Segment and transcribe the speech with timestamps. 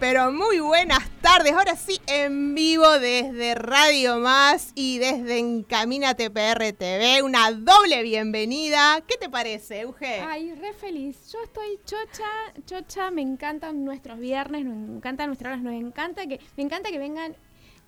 [0.00, 1.52] pero muy buenas tardes.
[1.52, 7.22] Ahora sí, en vivo desde Radio Más y desde Encamínate PR TV.
[7.22, 9.00] Una doble bienvenida.
[9.06, 10.20] ¿Qué te parece, Euge?
[10.20, 11.32] Ay, re feliz.
[11.32, 12.24] Yo estoy chocha,
[12.66, 13.10] chocha.
[13.10, 17.36] Me encantan nuestros viernes, nos encantan nuestras horas, nos encanta que, me encanta que vengan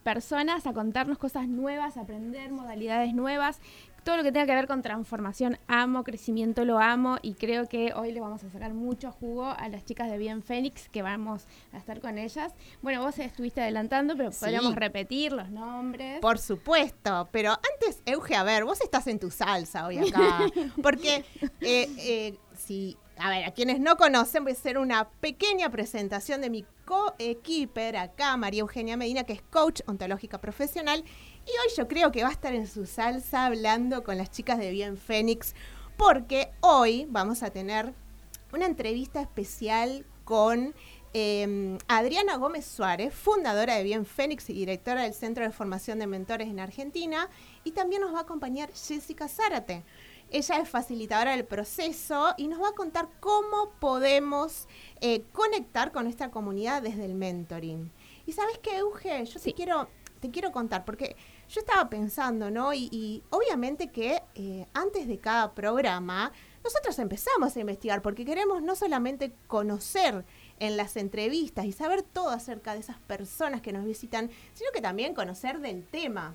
[0.03, 3.61] personas a contarnos cosas nuevas, a aprender modalidades nuevas
[4.09, 7.93] todo lo que tenga que ver con transformación amo, crecimiento lo amo y creo que
[7.95, 11.45] hoy le vamos a sacar mucho jugo a las chicas de Bien Fénix que vamos
[11.75, 12.55] a estar con ellas.
[12.81, 16.21] Bueno, vos estuviste adelantando, pero podríamos repetir los nombres.
[16.21, 20.39] Por supuesto, pero antes, Euge, a ver, vos estás en tu salsa hoy acá,
[20.83, 21.27] porque
[21.61, 26.41] eh, eh, si a ver, a quienes no conocen, voy a hacer una pequeña presentación
[26.41, 31.05] de mi co-equiper acá, María Eugenia Medina, que es coach ontológica profesional
[31.49, 34.59] y hoy yo creo que va a estar en su salsa hablando con las chicas
[34.59, 35.55] de Bien Fénix,
[35.97, 37.95] porque hoy vamos a tener
[38.53, 40.75] una entrevista especial con
[41.15, 46.07] em, Adriana Gómez Suárez, fundadora de Bien Fénix y directora del Centro de Formación de
[46.07, 47.31] Mentores en Argentina.
[47.65, 49.85] Y también nos va a acompañar Jessica Zárate.
[50.31, 54.69] Ella es facilitadora del proceso y nos va a contar cómo podemos
[55.01, 57.91] eh, conectar con nuestra comunidad desde el mentoring.
[58.27, 61.17] Y sabes qué, Euge, yo te quiero te quiero contar, porque
[61.49, 62.73] yo estaba pensando, ¿no?
[62.75, 66.33] Y, obviamente que eh, antes de cada programa,
[66.63, 70.25] nosotros empezamos a investigar, porque queremos no solamente conocer
[70.59, 74.81] en las entrevistas y saber todo acerca de esas personas que nos visitan, sino que
[74.81, 76.35] también conocer del tema.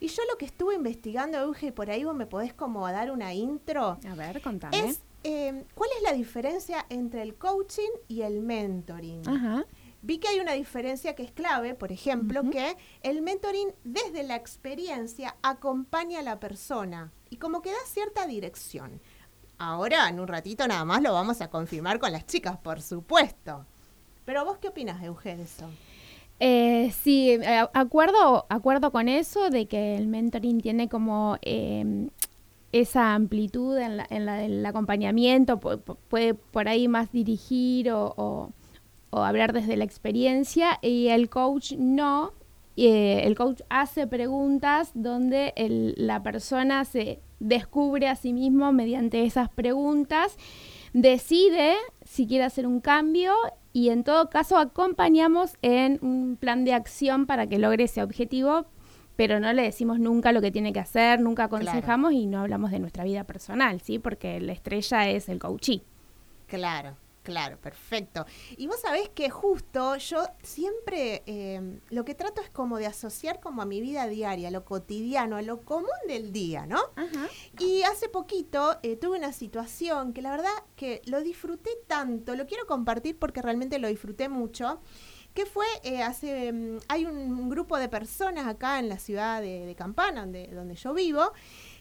[0.00, 3.34] Y yo lo que estuve investigando, Euge, por ahí vos me podés como dar una
[3.34, 3.98] intro.
[4.08, 4.78] A ver, contame.
[4.78, 9.28] Es, eh, ¿cuál es la diferencia entre el coaching y el mentoring?
[9.28, 9.66] Ajá
[10.02, 14.36] vi que hay una diferencia que es clave, por ejemplo, que el mentoring desde la
[14.36, 19.00] experiencia acompaña a la persona y como que da cierta dirección.
[19.58, 23.66] Ahora, en un ratito nada más lo vamos a confirmar con las chicas, por supuesto.
[24.24, 25.68] Pero vos qué opinas, Eugenio, eso?
[26.38, 32.08] Eh, sí, eh, acuerdo, acuerdo con eso de que el mentoring tiene como em,
[32.72, 38.50] esa amplitud en la, en la del acompañamiento, puede por ahí más dirigir o o
[39.12, 42.32] hablar desde la experiencia y el coach no.
[42.76, 45.52] Eh, el coach hace preguntas donde
[45.96, 50.36] la persona se descubre a sí mismo mediante esas preguntas,
[50.92, 53.34] decide si quiere hacer un cambio
[53.72, 58.66] y en todo caso acompañamos en un plan de acción para que logre ese objetivo,
[59.16, 62.70] pero no le decimos nunca lo que tiene que hacer, nunca aconsejamos y no hablamos
[62.70, 63.98] de nuestra vida personal, ¿sí?
[63.98, 65.82] Porque la estrella es el coachí.
[66.46, 66.96] Claro.
[67.22, 68.24] Claro, perfecto.
[68.56, 73.40] Y vos sabés que justo yo siempre em, lo que trato es como de asociar
[73.40, 76.80] como a mi vida diaria, lo cotidiano, a lo común del día, ¿no?
[77.58, 82.46] Y hace poquito eh, tuve una situación que la verdad que lo disfruté tanto, lo
[82.46, 84.80] quiero compartir porque realmente lo disfruté mucho
[85.34, 89.74] que fue eh, hace em, hay un, grupo de personas acá en la ciudad de,
[89.76, 91.32] Campana donde, donde yo vivo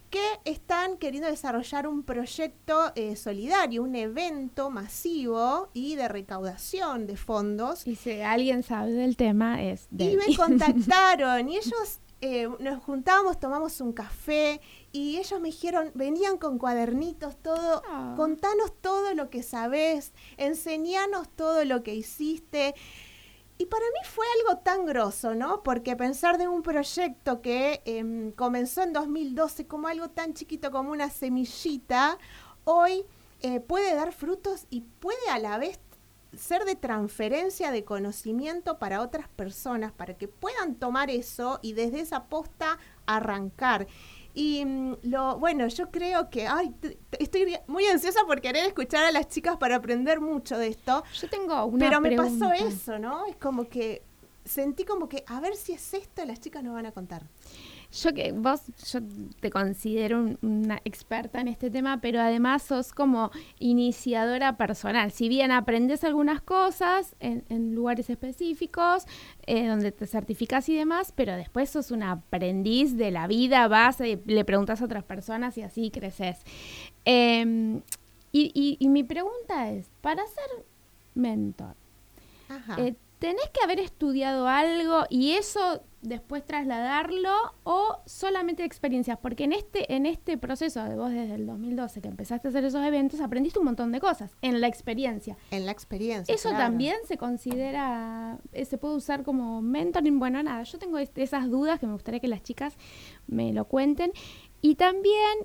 [0.09, 7.15] que están queriendo desarrollar un proyecto eh, solidario, un evento masivo y de recaudación de
[7.15, 7.85] fondos.
[7.85, 12.83] Y si alguien sabe del tema es de Y me contactaron y ellos eh, nos
[12.83, 14.59] juntábamos, tomamos un café
[14.91, 18.13] y ellos me dijeron, venían con cuadernitos, todo, ah.
[18.17, 22.75] contanos todo lo que sabés, enseñanos todo lo que hiciste.
[23.61, 25.63] Y para mí fue algo tan grosso, ¿no?
[25.63, 30.93] Porque pensar de un proyecto que em, comenzó en 2012 como algo tan chiquito como
[30.93, 32.17] una semillita,
[32.63, 33.03] hoy
[33.41, 35.77] eh, puede dar frutos y puede a la vez
[36.37, 41.99] ser de transferencia de conocimiento para otras personas, para que puedan tomar eso y desde
[41.99, 43.87] esa posta arrancar.
[44.33, 46.73] Y mm, lo bueno, yo creo que ay,
[47.19, 51.03] estoy muy ansiosa por querer escuchar a las chicas para aprender mucho de esto.
[51.19, 53.25] Yo tengo una Pero me pasó eso, ¿no?
[53.25, 54.03] Es como que
[54.45, 57.23] sentí como que a ver si es esto, las chicas nos van a contar.
[57.91, 58.61] Yo que vos,
[58.91, 58.99] yo
[59.39, 65.11] te considero una experta en este tema, pero además sos como iniciadora personal.
[65.11, 69.05] Si bien aprendes algunas cosas en, lugares específicos,
[69.47, 73.99] eh, donde te certificas y demás, pero después sos un aprendiz de la vida, vas,
[74.01, 76.37] y le preguntas a otras personas y así creces.
[77.05, 77.81] Em,
[78.31, 80.65] y, mi pregunta es, para ser
[81.15, 81.75] mentor,
[82.77, 87.31] eh, ¿tenés que haber estudiado algo y eso después trasladarlo
[87.63, 92.07] o solamente experiencias, porque en este, en este proceso de vos desde el 2012 que
[92.07, 95.37] empezaste a hacer esos eventos, aprendiste un montón de cosas en la experiencia.
[95.51, 96.33] En la experiencia.
[96.33, 100.19] Eso también se considera, eh, se puede usar como mentoring.
[100.19, 102.75] Bueno, nada, yo tengo esas dudas que me gustaría que las chicas
[103.27, 104.11] me lo cuenten.
[104.61, 105.39] Y también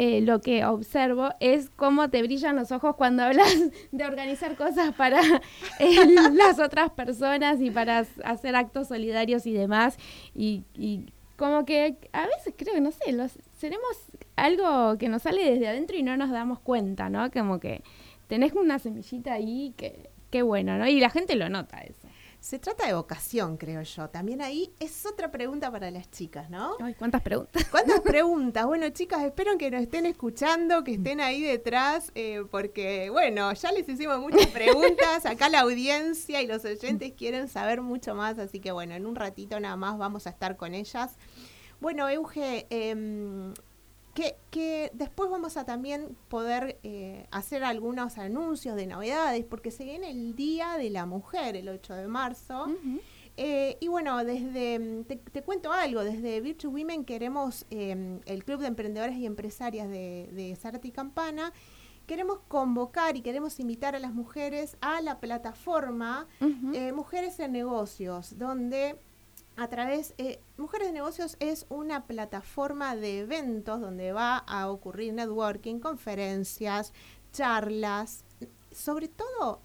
[0.00, 3.52] eh, lo que observo es cómo te brillan los ojos cuando hablas
[3.90, 5.20] de organizar cosas para
[5.80, 9.98] eh, las otras personas y para hacer actos solidarios y demás.
[10.36, 13.90] Y, y como que a veces creo que, no sé, los, tenemos
[14.36, 17.28] algo que nos sale desde adentro y no nos damos cuenta, ¿no?
[17.32, 17.82] Como que
[18.28, 20.86] tenés una semillita ahí que, qué bueno, ¿no?
[20.86, 22.07] Y la gente lo nota eso.
[22.40, 24.08] Se trata de vocación, creo yo.
[24.10, 26.76] También ahí es otra pregunta para las chicas, ¿no?
[26.80, 27.64] Ay, ¿cuántas preguntas?
[27.70, 28.64] ¿Cuántas preguntas?
[28.64, 33.72] Bueno, chicas, espero que nos estén escuchando, que estén ahí detrás, eh, porque, bueno, ya
[33.72, 35.26] les hicimos muchas preguntas.
[35.26, 39.16] Acá la audiencia y los oyentes quieren saber mucho más, así que, bueno, en un
[39.16, 41.16] ratito nada más vamos a estar con ellas.
[41.80, 43.52] Bueno, Euge, eh,
[44.50, 50.10] que, después vamos a también poder eh, hacer algunos anuncios de novedades, porque se viene
[50.10, 52.66] el Día de la Mujer, el 8 de marzo.
[53.36, 58.66] Eh, y bueno, desde te, cuento algo, desde Virtue Women queremos, em, el Club de
[58.66, 61.52] Emprendedores y Empresarias de, de Zárate y Campana,
[62.08, 66.26] queremos convocar y queremos invitar a las mujeres a la plataforma
[66.72, 68.98] eh, Mujeres en Negocios, donde
[69.58, 75.12] a través, eh, Mujeres de Negocios es una plataforma de eventos donde va a ocurrir
[75.12, 76.92] networking, conferencias,
[77.32, 78.24] charlas,
[78.70, 79.60] sobre todo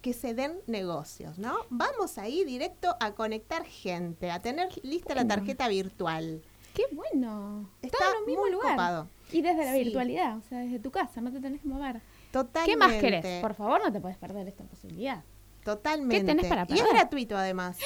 [0.00, 1.54] que se den negocios, ¿no?
[1.68, 6.42] Vamos ahí directo a conectar gente, a tener lista la tarjeta virtual.
[6.72, 7.68] ¡Qué bueno!
[7.82, 9.06] Está en el mismo lugar.
[9.32, 12.00] Y desde la virtualidad, o sea, desde tu casa, no te tenés que mover.
[12.30, 12.70] Totalmente.
[12.70, 13.42] ¿Qué más querés?
[13.42, 15.24] Por favor, no te puedes perder esta posibilidad.
[15.62, 16.20] Totalmente.
[16.20, 16.84] ¿Qué tenés para perder?
[16.84, 17.78] Y es gratuito además.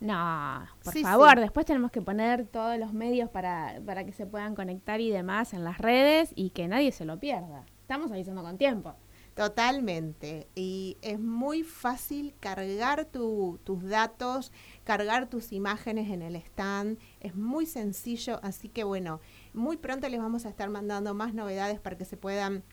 [0.00, 4.54] No, por favor, después tenemos que poner todos los medios para, para que se puedan
[4.54, 7.66] conectar y demás en las redes y que nadie se lo pierda.
[7.82, 8.96] Estamos avisando con tiempo.
[9.34, 10.48] Totalmente.
[10.54, 14.52] Y es muy fácil cargar tus datos,
[14.84, 16.98] cargar tus imágenes en el stand.
[17.20, 19.20] Es muy sencillo, así que bueno,
[19.54, 22.64] muy pronto les vamos a estar mandando más novedades para que se puedan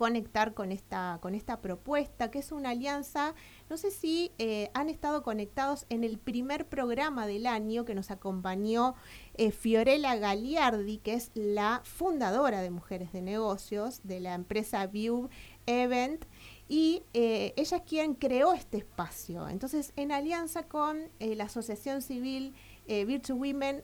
[0.00, 3.34] conectar con esta, con esta propuesta, que es una alianza,
[3.68, 8.10] no sé si eh, han estado conectados en el primer programa del año que nos
[8.10, 8.94] acompañó
[9.34, 15.28] eh, Fiorella Gagliardi, que es la fundadora de Mujeres de Negocios de la empresa View
[15.66, 16.24] Event,
[16.66, 19.50] y eh, ella es quien creó este espacio.
[19.50, 22.54] Entonces, en alianza con la Asociación Civil
[22.86, 23.82] Virtue Women,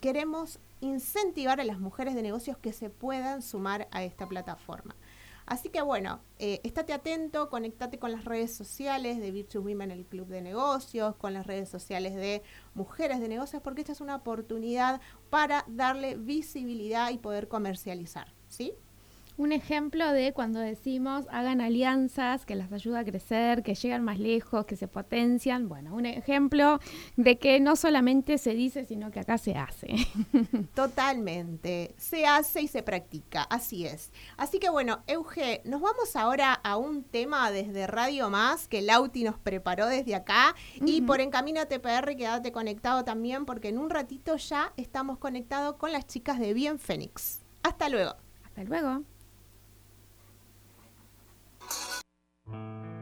[0.00, 4.94] queremos incentivar a las mujeres de negocios que se puedan sumar a esta plataforma.
[5.46, 10.06] Así que bueno, eh, estate atento, conectate con las redes sociales de Virtue Women, el
[10.06, 12.42] Club de Negocios, con las redes sociales de
[12.74, 18.74] Mujeres de Negocios, porque esta es una oportunidad para darle visibilidad y poder comercializar, ¿sí?
[19.36, 24.18] Un ejemplo de cuando decimos hagan alianzas que las ayuda a crecer, que llegan más
[24.18, 25.68] lejos, que se potencian.
[25.68, 26.78] Bueno, un ejemplo
[27.16, 29.96] de que no solamente se dice, sino que acá se hace.
[30.74, 31.94] Totalmente.
[31.96, 33.42] Se hace y se practica.
[33.42, 34.12] Así es.
[34.36, 39.24] Así que bueno, Euge, nos vamos ahora a un tema desde Radio Más que Lauti
[39.24, 40.54] nos preparó desde acá.
[40.84, 45.92] Y por Encamino TPR, quédate conectado también, porque en un ratito ya estamos conectados con
[45.92, 47.40] las chicas de Bien Fénix.
[47.62, 48.14] Hasta luego.
[48.44, 49.02] Hasta luego.
[52.46, 52.93] うん。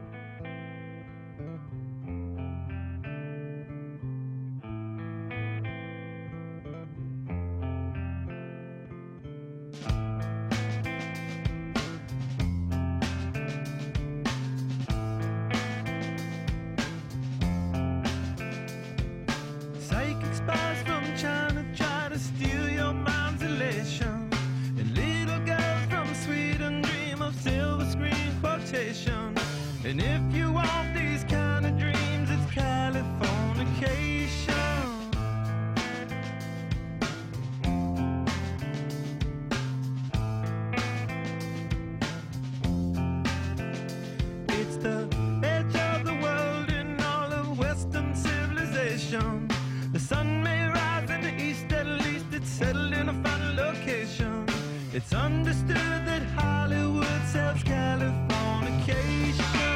[48.93, 54.45] The sun may rise in the east, at least it's settled in a final location.
[54.93, 59.72] It's understood that Hollywood sells Californication.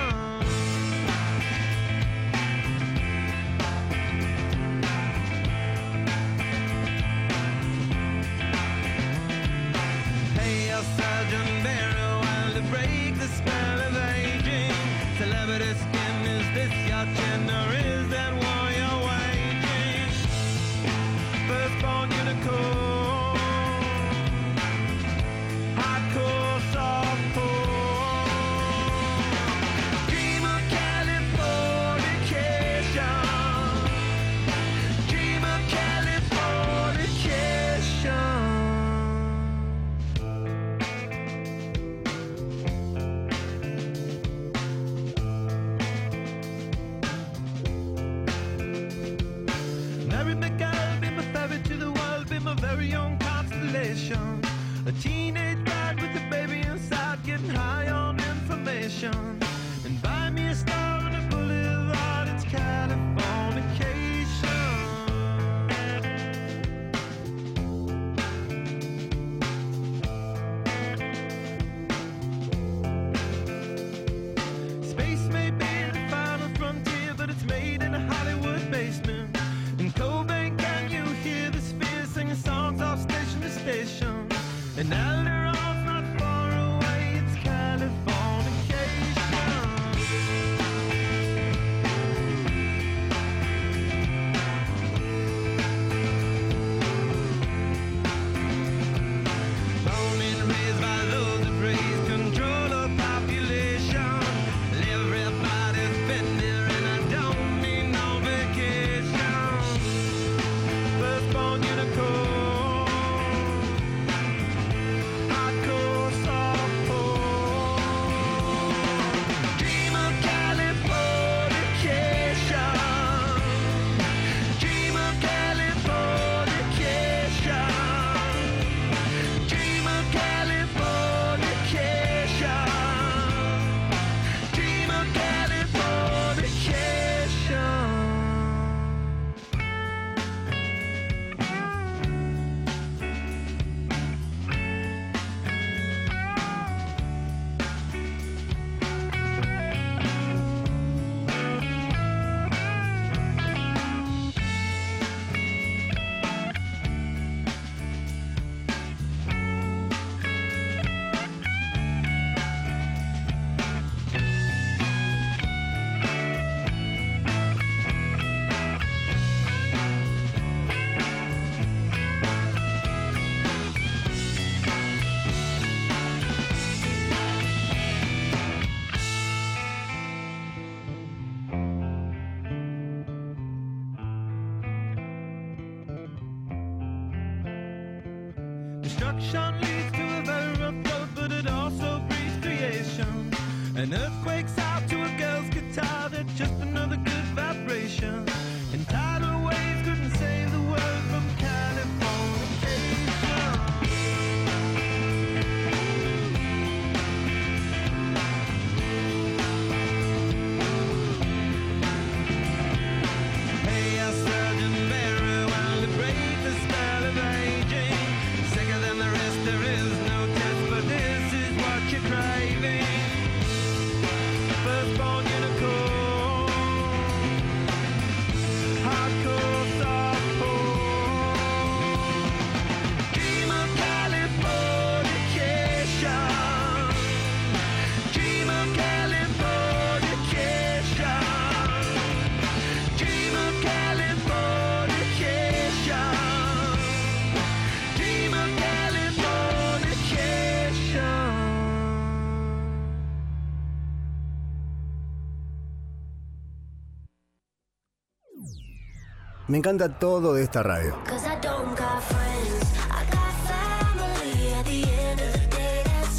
[259.48, 260.94] Me encanta todo de esta radio.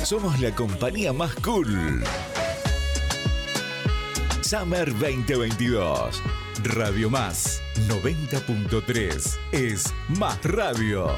[0.02, 2.02] Somos la compañía más cool.
[4.40, 6.22] Summer 2022.
[6.64, 11.12] Radio Más 90.3 es más radio.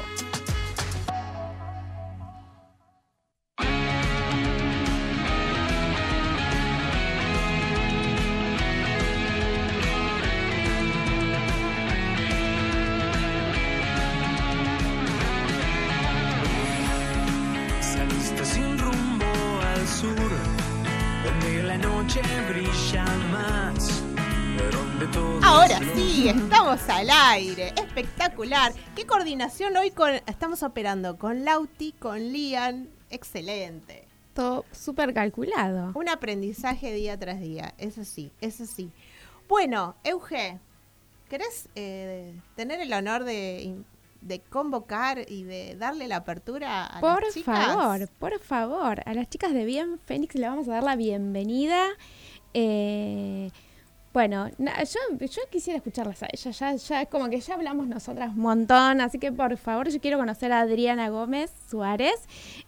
[28.51, 28.95] Espectacular.
[28.95, 30.11] Qué coordinación hoy con.
[30.27, 32.89] Estamos operando con Lauti, con Lian.
[33.09, 34.05] Excelente.
[34.33, 35.93] Todo súper calculado.
[35.95, 37.73] Un aprendizaje día tras día.
[37.77, 38.91] Eso sí, eso sí.
[39.47, 40.59] Bueno, Euge,
[41.29, 43.83] ¿querés eh, tener el honor de,
[44.19, 47.67] de convocar y de darle la apertura a Por las chicas?
[47.67, 49.01] favor, por favor.
[49.05, 51.87] A las chicas de Bien Fénix le vamos a dar la bienvenida.
[52.53, 53.49] Eh,
[54.13, 56.59] bueno, na- yo, yo quisiera escucharlas a ellas.
[56.59, 58.99] Ya, ya, como que ya hablamos nosotras un montón.
[58.99, 62.15] Así que por favor, yo quiero conocer a Adriana Gómez Suárez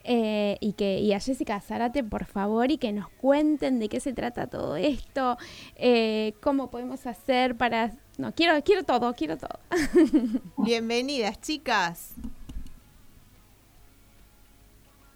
[0.06, 4.00] eh, y, que, y a Jessica Zárate, por favor, y que nos cuenten de qué
[4.00, 5.38] se trata todo esto.
[5.76, 7.92] eh, cómo podemos hacer para.
[8.18, 9.60] No, quiero, quiero todo, quiero todo.
[10.58, 12.12] Bienvenidas, chicas.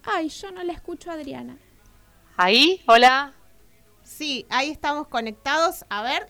[0.02, 1.56] Ay, yo no la escucho a Adriana.
[2.36, 3.32] Ahí, hola.
[4.08, 5.84] Sí, ahí estamos conectados.
[5.90, 6.26] A ver,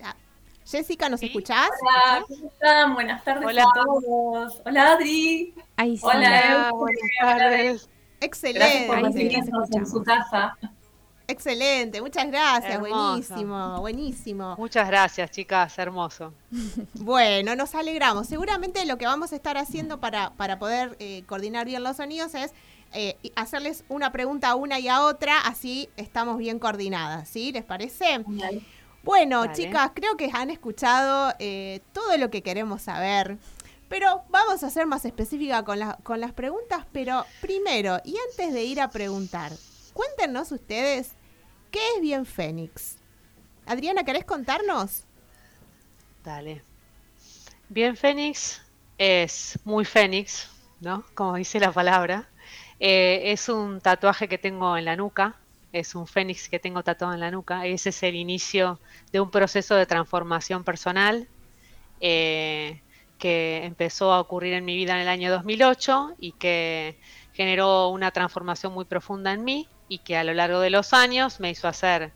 [0.66, 1.26] Jessica, ¿nos Sí.
[1.26, 1.70] escuchás?
[1.80, 2.94] Hola, ¿cómo están?
[2.94, 3.62] Buenas tardes Hola.
[3.62, 4.62] a todos.
[4.66, 5.54] Hola Adri.
[5.76, 6.02] Ahí sí.
[6.04, 7.88] Hola, buenas Hola, tardes.
[8.20, 8.86] Excelente.
[8.88, 10.58] Gracias por en su casa.
[11.30, 12.94] Excelente, muchas gracias, Hermoso.
[13.10, 14.54] buenísimo, buenísimo.
[14.56, 16.32] Muchas gracias, chicas, hermoso.
[16.94, 18.26] Bueno, nos alegramos.
[18.26, 22.34] Seguramente lo que vamos a estar haciendo para, para poder eh, coordinar bien los sonidos
[22.34, 22.52] es
[22.92, 27.52] eh, hacerles una pregunta a una y a otra, así estamos bien coordinadas, ¿sí?
[27.52, 28.24] ¿Les parece?
[29.02, 33.38] Bueno, chicas, creo que han escuchado eh, todo lo que queremos saber.
[33.88, 36.84] Pero vamos a ser más específica con, la- con las preguntas.
[36.92, 39.52] Pero primero, y antes de ir a preguntar,
[39.94, 41.12] cuéntenos ustedes
[41.70, 42.96] qué es bien Fénix.
[43.66, 45.04] Adriana, ¿querés contarnos?
[46.24, 46.62] Dale.
[47.68, 48.60] Bien, Fénix
[48.98, 50.48] es muy Fénix,
[50.80, 51.04] ¿no?
[51.14, 52.28] Como dice la palabra.
[52.80, 55.36] Eh, es un tatuaje que tengo en la nuca,
[55.72, 57.66] es un Fénix que tengo tatuado en la nuca.
[57.66, 58.80] Ese es el inicio
[59.12, 61.28] de un proceso de transformación personal
[62.00, 62.80] eh,
[63.18, 66.98] que empezó a ocurrir en mi vida en el año 2008 y que
[67.32, 71.40] generó una transformación muy profunda en mí y que a lo largo de los años
[71.40, 72.12] me hizo hacer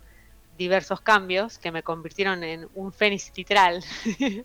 [0.58, 3.82] diversos cambios que me convirtieron en un fénix literal.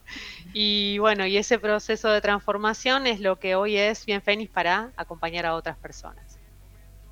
[0.54, 4.92] y bueno, y ese proceso de transformación es lo que hoy es Bien Fénix para
[4.96, 6.40] acompañar a otras personas.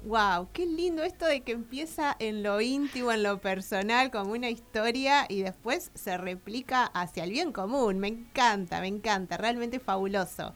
[0.06, 4.52] Wow, qué lindo esto de que empieza en lo íntimo, en lo personal, como una
[4.52, 7.98] historia y después se replica hacia el bien común.
[7.98, 10.54] Me encanta, me encanta, realmente fabuloso.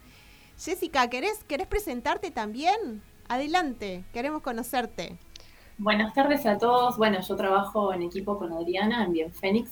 [0.56, 3.02] Jessica, ¿querés, querés presentarte también?
[3.28, 5.18] Adelante, queremos conocerte.
[5.82, 6.98] Buenas tardes a todos.
[6.98, 9.72] Bueno, yo trabajo en equipo con Adriana en Bien Fénix.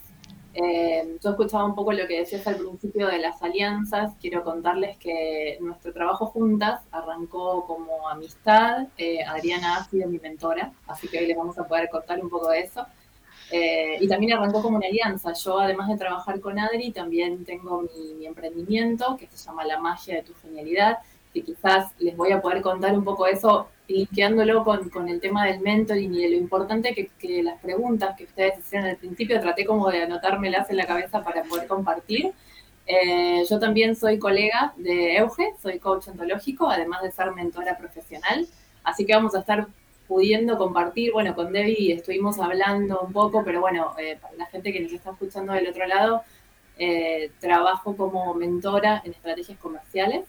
[0.54, 4.14] Eh, yo escuchaba un poco lo que decías al principio de las alianzas.
[4.22, 8.88] Quiero contarles que nuestro trabajo juntas arrancó como amistad.
[8.98, 12.30] Eh, Adriana ha sido mi mentora, así que hoy les vamos a poder contar un
[12.30, 12.86] poco de eso.
[13.52, 15.34] Eh, y también arrancó como una alianza.
[15.34, 19.78] Yo, además de trabajar con Adri, también tengo mi, mi emprendimiento que se llama La
[19.78, 21.00] Magia de tu Genialidad,
[21.34, 25.46] que quizás les voy a poder contar un poco eso, linkeándolo con, con el tema
[25.46, 29.40] del mentoring y de lo importante que, que las preguntas que ustedes hicieron al principio,
[29.40, 32.34] traté como de anotármelas en la cabeza para poder compartir.
[32.86, 38.48] Eh, yo también soy colega de Euge, soy coach ontológico, además de ser mentora profesional,
[38.84, 39.68] así que vamos a estar
[40.08, 44.72] pudiendo compartir, bueno, con Debbie estuvimos hablando un poco, pero bueno, eh, para la gente
[44.72, 46.24] que nos está escuchando del otro lado,
[46.78, 50.24] eh, trabajo como mentora en estrategias comerciales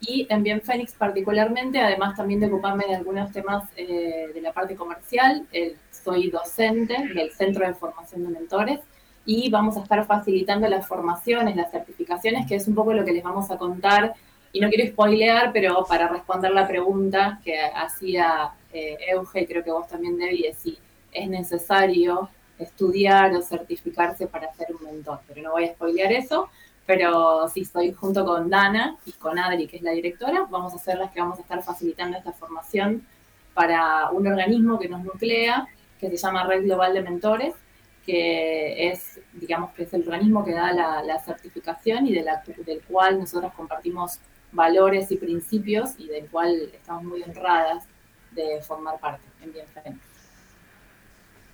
[0.00, 4.52] y en Bien Fénix particularmente, además también de ocuparme de algunos temas eh, de la
[4.52, 8.80] parte comercial, eh, soy docente del Centro de Formación de Mentores
[9.24, 13.12] y vamos a estar facilitando las formaciones, las certificaciones, que es un poco lo que
[13.12, 14.14] les vamos a contar.
[14.52, 19.72] Y no quiero spoilear, pero para responder la pregunta que hacía eh, Euge, creo que
[19.72, 20.78] vos también, Debbie, si
[21.12, 25.20] es necesario estudiar o certificarse para ser un mentor.
[25.26, 26.48] Pero no voy a spoilear eso,
[26.86, 30.78] pero sí, estoy junto con Dana y con Adri, que es la directora, vamos a
[30.78, 33.04] ser las que vamos a estar facilitando esta formación
[33.54, 35.66] para un organismo que nos nuclea,
[35.98, 37.54] que se llama Red Global de Mentores,
[38.04, 43.52] que es, digamos, que es el organismo que da la, certificación y del cual nosotros
[43.54, 44.20] compartimos
[44.52, 47.84] valores y principios y del cual estamos muy honradas
[48.30, 49.66] de formar parte en Bien.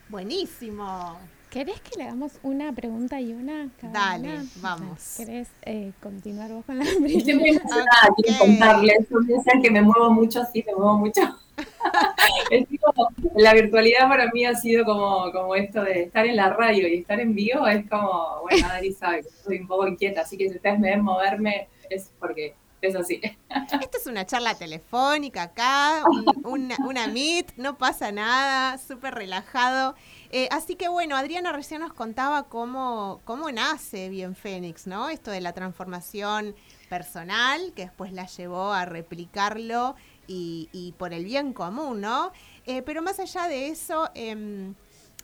[0.08, 1.18] Buenísimo.
[1.52, 3.68] ¿Querés que le hagamos una pregunta y una?
[3.78, 4.44] cada Dale, una?
[4.56, 5.14] vamos.
[5.18, 7.60] ¿Querés eh, continuar vos con la Y Estoy muy primera?
[7.60, 9.06] emocionada, quiero contarles.
[9.10, 11.20] Yo que me muevo mucho, sí, me muevo mucho.
[12.50, 16.50] Es como- la virtualidad para mí ha sido como, como esto de estar en la
[16.50, 20.22] radio y estar en vivo, es como, bueno, Adri sabe que soy un poco inquieta,
[20.22, 23.20] así que si ustedes me ven moverme es porque es así.
[23.80, 29.94] Esto es una charla telefónica acá, un- una, una meet, no pasa nada, súper relajado.
[30.34, 35.10] Eh, así que bueno, Adriana recién nos contaba cómo, cómo nace Bien Fénix, ¿no?
[35.10, 36.56] Esto de la transformación
[36.88, 39.94] personal, que después la llevó a replicarlo
[40.26, 42.32] y, y por el bien común, ¿no?
[42.64, 44.74] Eh, pero más allá de eso, em,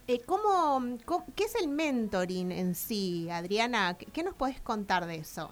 [0.09, 0.99] eh, ¿cómo,
[1.35, 3.97] qué es el mentoring en sí, Adriana?
[3.99, 5.49] ¿Qué, qué nos podés contar de eso?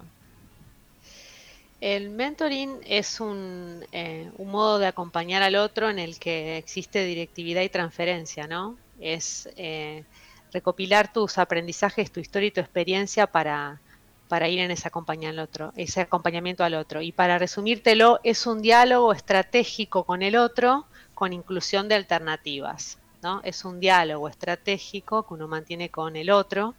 [1.81, 7.05] El mentoring es un, eh, un modo de acompañar al otro en el que existe
[7.05, 8.77] directividad y transferencia, ¿no?
[8.99, 10.03] Es eh,
[10.51, 13.79] recopilar tus aprendizajes, tu historia y tu experiencia para,
[14.27, 17.01] para ir en ese acompañamiento al otro, ese acompañamiento al otro.
[17.01, 23.41] Y para resumírtelo, es un diálogo estratégico con el otro con inclusión de alternativas, ¿no?
[23.43, 26.75] Es un diálogo estratégico que uno mantiene con el otro.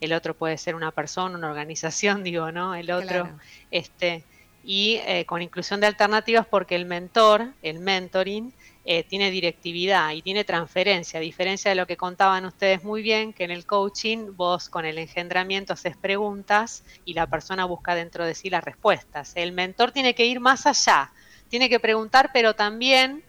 [0.00, 2.74] El otro puede ser una persona, una organización, digo, ¿no?
[2.74, 3.38] El otro, Claro.
[3.70, 4.24] este,
[4.62, 8.52] y eh, con inclusión de alternativas porque el mentor, el mentoring,
[8.92, 13.32] eh, tiene directividad y tiene transferencia, a diferencia de lo que contaban ustedes muy bien,
[13.32, 18.26] que en el coaching vos con el engendramiento haces preguntas y la persona busca dentro
[18.26, 19.30] de sí las respuestas.
[19.36, 21.12] El mentor tiene que ir más allá,
[21.48, 23.22] tiene que preguntar, pero también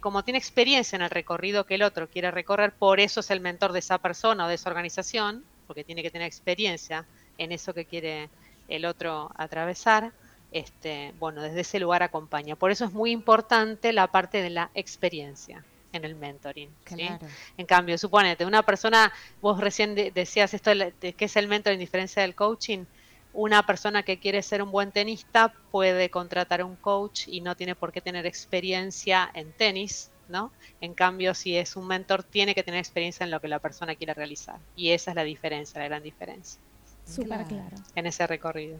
[0.00, 3.40] como tiene experiencia en el recorrido que el otro quiere recorrer, por eso es el
[3.40, 7.04] mentor de esa persona o de esa organización, porque tiene que tener experiencia
[7.36, 8.30] en eso que quiere
[8.68, 10.12] el otro atravesar.
[10.50, 12.56] Este, bueno, desde ese lugar acompaña.
[12.56, 16.70] Por eso es muy importante la parte de la experiencia en el mentoring.
[16.86, 16.96] ¿sí?
[16.96, 17.26] Claro.
[17.56, 21.48] En cambio, suponete, una persona, vos recién de- decías esto de de qué es el
[21.48, 22.84] mentoring, en diferencia del coaching,
[23.32, 27.54] una persona que quiere ser un buen tenista puede contratar a un coach y no
[27.54, 30.52] tiene por qué tener experiencia en tenis, ¿no?
[30.80, 33.94] En cambio, si es un mentor, tiene que tener experiencia en lo que la persona
[33.94, 34.58] quiere realizar.
[34.74, 36.60] Y esa es la diferencia, la gran diferencia
[37.04, 37.48] Súper Claro.
[37.48, 37.76] claro.
[37.94, 38.78] en ese recorrido.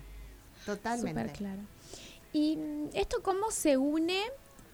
[0.66, 1.20] Totalmente.
[1.20, 1.60] Súper claro.
[2.32, 4.22] ¿Y mm, esto cómo se une?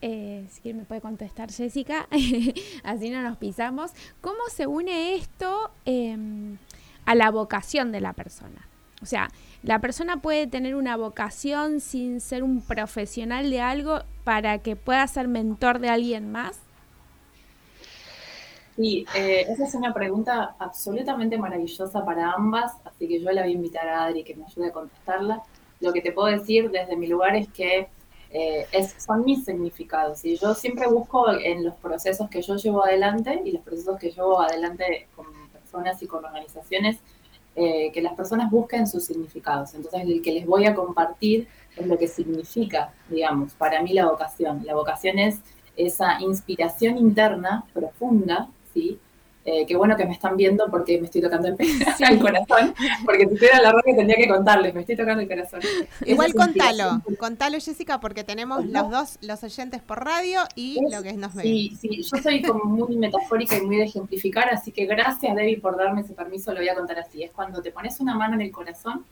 [0.03, 2.09] eh, si quiere me puede contestar Jessica,
[2.85, 3.92] así no nos pisamos.
[4.20, 6.59] ¿Cómo se une esto em,
[7.05, 8.68] a la vocación de la persona?
[9.03, 9.29] O sea,
[9.62, 15.07] la persona puede tener una vocación sin ser un profesional de algo para que pueda
[15.07, 16.61] ser mentor de alguien más.
[18.77, 23.53] Sí, eh, esa es una pregunta absolutamente maravillosa para ambas, así que yo la voy
[23.53, 25.42] a invitar a Adri que me ayude a contestarla.
[25.81, 27.89] Lo que te puedo decir desde mi lugar es que
[28.31, 32.85] eh, es, son mis significados y yo siempre busco en los procesos que yo llevo
[32.85, 36.99] adelante y los procesos que llevo adelante con personas y con organizaciones,
[37.55, 39.75] eh, que las personas busquen sus significados.
[39.75, 44.07] Entonces, el que les voy a compartir es lo que significa, digamos, para mí la
[44.07, 44.62] vocación.
[44.65, 45.41] La vocación es
[45.77, 48.99] esa inspiración interna profunda, ¿sí?
[49.49, 51.57] Eh, qué bueno que me están viendo porque me estoy tocando el,
[52.11, 55.29] el corazón, porque si estuviera en la radio tendría que contarles, me estoy tocando el
[55.29, 55.61] corazón.
[56.05, 61.01] Igual contalo, contalo Jessica, porque tenemos los dos, los oyentes por radio y Es- lo
[61.05, 61.45] que nos ven.
[61.45, 65.61] Sí, sí, yo soy como muy metafórica y muy de ejemplificar, así que gracias Debbie
[65.61, 67.23] por darme ese permiso, lo voy a contar así.
[67.23, 69.05] Es cuando te pones una mano en el corazón,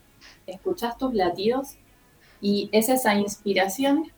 [0.49, 1.77] escuchas tus latidos
[2.41, 4.11] y es esa inspiración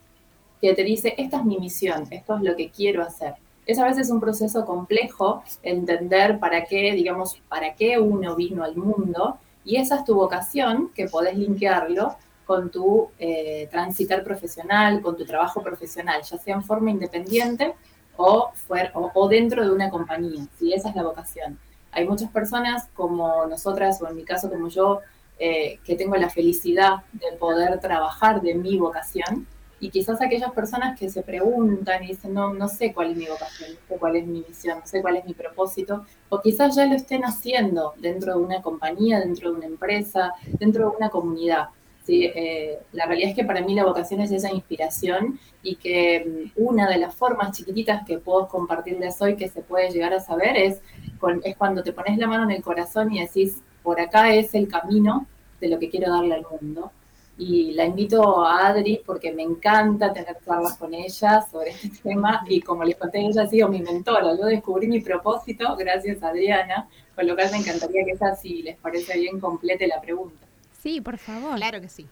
[0.62, 3.34] que te dice, esta es mi misión, esto es lo que quiero hacer.
[3.66, 8.76] Es a veces un proceso complejo entender para qué, digamos, para qué uno vino al
[8.76, 15.16] mundo y esa es tu vocación, que podés linkearlo con tu eh, transitar profesional, con
[15.16, 17.74] tu trabajo profesional, ya sea en forma independiente
[18.16, 20.72] o, fuer- o, dentro de una compañía, ¿sí?
[20.72, 21.58] esa es la vocación.
[21.90, 25.00] Hay muchas personas como nosotras, o en mi caso como yo,
[25.38, 29.46] eh, que tengo la felicidad de poder trabajar de mi vocación,
[29.80, 33.26] y quizás aquellas personas que se preguntan y dicen, no, no sé cuál es mi
[33.26, 36.74] vocación, no sé cuál es mi misión, no sé cuál es mi propósito, o quizás
[36.76, 41.10] ya lo estén haciendo dentro de una compañía, dentro de una empresa, dentro de una
[41.10, 41.68] comunidad.
[42.08, 46.62] Eh, la realidad es que para mí la vocación es esa inspiración y que mm,
[46.64, 50.56] una de las formas chiquititas que puedo compartirles hoy que se puede llegar a saber
[50.56, 50.80] es,
[51.18, 54.54] con- es cuando te pones la mano en el corazón y decís, por acá es
[54.54, 55.26] el camino
[55.60, 56.92] de lo que quiero darle al mundo.
[57.38, 62.42] Y la invito a Adri porque me encanta tener charlas con ella sobre este tema
[62.48, 64.34] y como les conté, ella ha sido mi mentora.
[64.36, 68.62] Yo descubrí mi propósito gracias a Adriana, con lo cual me encantaría que esa, si
[68.62, 70.46] les parece bien, complete la pregunta.
[70.82, 71.56] Sí, por favor.
[71.56, 72.06] Claro que sí.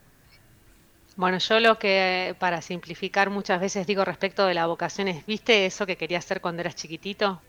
[1.15, 5.65] Bueno, yo lo que para simplificar muchas veces digo respecto de la vocación es, ¿viste
[5.65, 7.41] eso que querías hacer cuando eras chiquitito?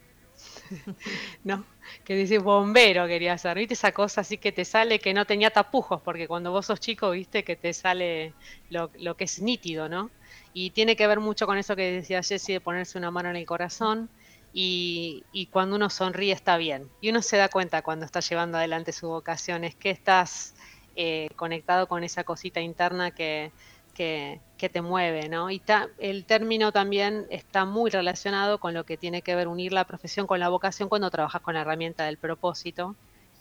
[1.44, 1.64] ¿No?
[2.04, 3.74] Que dices bombero quería hacer, ¿viste?
[3.74, 7.10] Esa cosa así que te sale que no tenía tapujos, porque cuando vos sos chico,
[7.10, 7.44] ¿viste?
[7.44, 8.34] Que te sale
[8.70, 10.10] lo, lo que es nítido, ¿no?
[10.52, 13.36] Y tiene que ver mucho con eso que decía Jessie de ponerse una mano en
[13.36, 14.10] el corazón
[14.52, 16.90] y, y cuando uno sonríe está bien.
[17.00, 20.54] Y uno se da cuenta cuando está llevando adelante su vocación, es que estás
[20.94, 23.52] eh, conectado con esa cosita interna que,
[23.96, 25.50] que, te mueve, ¿no?
[25.50, 25.62] Y
[25.98, 30.26] el término también está muy relacionado con lo que tiene que ver unir la profesión
[30.26, 32.96] con la vocación cuando trabajas con la herramienta del propósito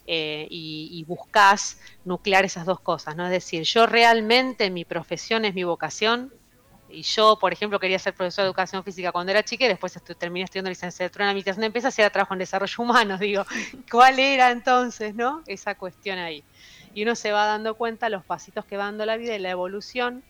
[0.07, 3.25] eh, y, y buscas nuclear esas dos cosas, ¿no?
[3.25, 6.31] Es decir, yo realmente mi profesión es mi vocación,
[6.95, 9.99] y yo, por ejemplo, quería ser profesor de educación física cuando era chica y después
[10.17, 13.17] terminé estudiando licenciatura en administración de empresas y ahora trabajo en desarrollo humano.
[13.19, 13.43] Digo,
[13.91, 15.43] ¿cuál era entonces, no?
[15.47, 16.43] Esa cuestión ahí.
[16.93, 19.49] Y uno se va dando cuenta los pasitos que va dando la vida y la
[19.49, 20.23] evolución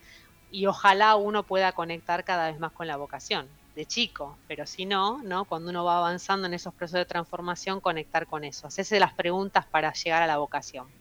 [0.49, 4.86] y ojalá uno pueda conectar cada vez más con la vocación de chico, pero si
[4.86, 5.45] no, ¿no?
[5.45, 9.65] Cuando uno va avanzando en esos procesos de transformación, conectar con eso, hacerse las preguntas
[9.71, 10.93] para llegar a la vocación.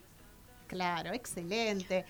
[0.67, 2.05] Claro, excelente.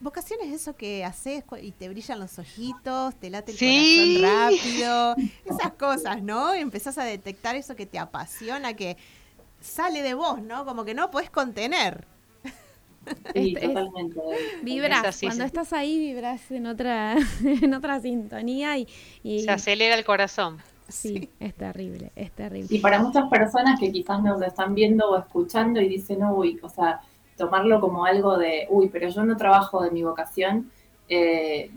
[0.00, 3.96] Vocación es eso que haces y te brillan los ojitos, te late el Sí.
[3.96, 6.52] corazón rápido, esas cosas, ¿no?
[6.52, 8.98] Empezás a detectar eso que te apasiona, que
[9.60, 10.64] sale de vos, ¿no?
[10.66, 12.06] Como que no podés contener.
[13.34, 14.20] Sí, Este es- totalmente.
[14.62, 15.46] Vibras, Es así, cuando sí.
[15.46, 17.16] estás ahí vibras en otra,
[17.62, 18.88] en otra sintonía y,
[19.22, 20.58] y Se acelera el corazón.
[20.88, 22.68] Sí, es terrible, es terrible.
[22.70, 26.68] Y para muchas personas que quizás nos están viendo o escuchando y dicen, uy, o
[26.68, 27.00] sea,
[27.38, 30.70] tomarlo como algo de, uy, pero yo no trabajo de mi vocación,
[31.08, 31.70] eh,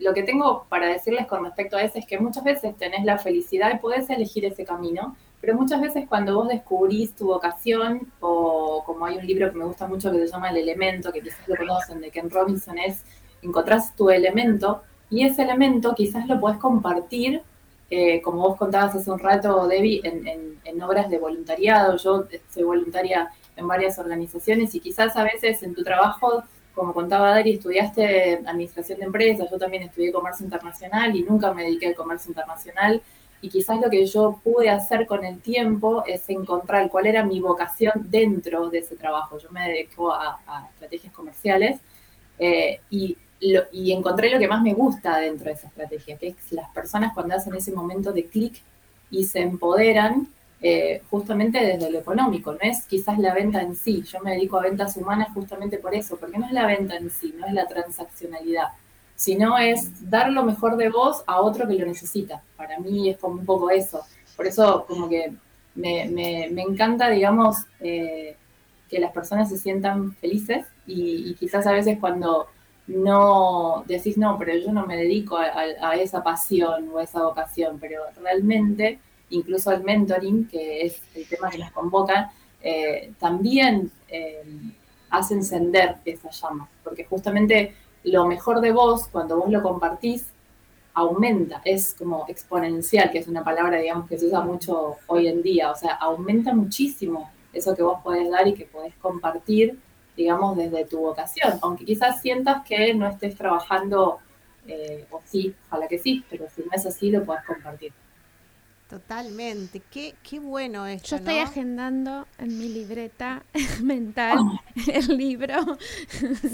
[0.00, 3.18] lo que tengo para decirles con respecto a eso es que muchas veces tenés la
[3.18, 8.82] felicidad y podés elegir ese camino, pero muchas veces cuando vos descubrís tu vocación, o
[8.86, 11.46] como hay un libro que me gusta mucho que se llama El Elemento, que quizás
[11.48, 13.02] lo conocen, de Ken Robinson, es
[13.42, 17.42] encontrás tu elemento y ese elemento quizás lo podés compartir,
[17.90, 21.96] eh, como vos contabas hace un rato, Debbie, en, en- en obras de voluntariado.
[21.98, 26.42] Yo eh, soy voluntaria en varias organizaciones y quizás a veces en tu trabajo,
[26.74, 31.64] como contaba Dari, estudiaste administración de empresas, yo también estudié comercio internacional y nunca me
[31.64, 33.00] dediqué al comercio internacional.
[33.44, 37.40] Y quizás lo que yo pude hacer con el tiempo es encontrar cuál era mi
[37.40, 39.38] vocación dentro de ese trabajo.
[39.38, 40.40] Yo me dedico a,
[40.72, 41.78] estrategias comerciales
[42.38, 43.18] eh, y
[43.92, 47.34] encontré lo que más me gusta dentro de esa estrategia, que es las personas cuando
[47.34, 48.62] hacen ese momento de clic
[49.10, 50.28] y se empoderan
[50.66, 54.56] eh, justamente desde lo económico, no es quizás la venta en sí, yo me dedico
[54.56, 57.52] a ventas humanas justamente por eso, porque no es la venta en sí, no es
[57.52, 58.68] la transaccionalidad,
[59.16, 62.42] sino es dar lo mejor de vos a otro que lo necesita.
[62.56, 64.02] Para mí es como un poco eso,
[64.36, 65.32] por eso como que
[65.74, 68.36] me, me- encanta, digamos, eh,
[68.88, 72.46] que las personas se sientan felices y, quizás a veces cuando
[72.86, 77.78] no decís, no, pero yo no me dedico a, esa pasión o a esa vocación,
[77.80, 78.98] pero realmente,
[79.30, 84.42] incluso al mentoring, que es el tema que nos convoca, eh, también eh,
[85.10, 87.74] hace encender esa llama, porque justamente
[88.04, 90.26] lo mejor de vos, cuando vos lo compartís,
[90.94, 95.42] aumenta, es como exponencial, que es una palabra, digamos, que se usa mucho hoy en
[95.42, 99.78] día, o sea, aumenta muchísimo eso que vos podés dar y que podés compartir,
[100.16, 104.18] digamos, desde tu vocación, aunque quizás sientas que no estés trabajando,
[104.66, 107.92] eh, o sí, ojalá que sí, pero si no es así, lo podés compartir.
[108.94, 109.80] Totalmente.
[109.90, 111.42] Qué, qué bueno esto, Yo estoy ¿no?
[111.42, 113.42] agendando en mi libreta
[113.82, 114.38] mental
[114.86, 115.76] el libro.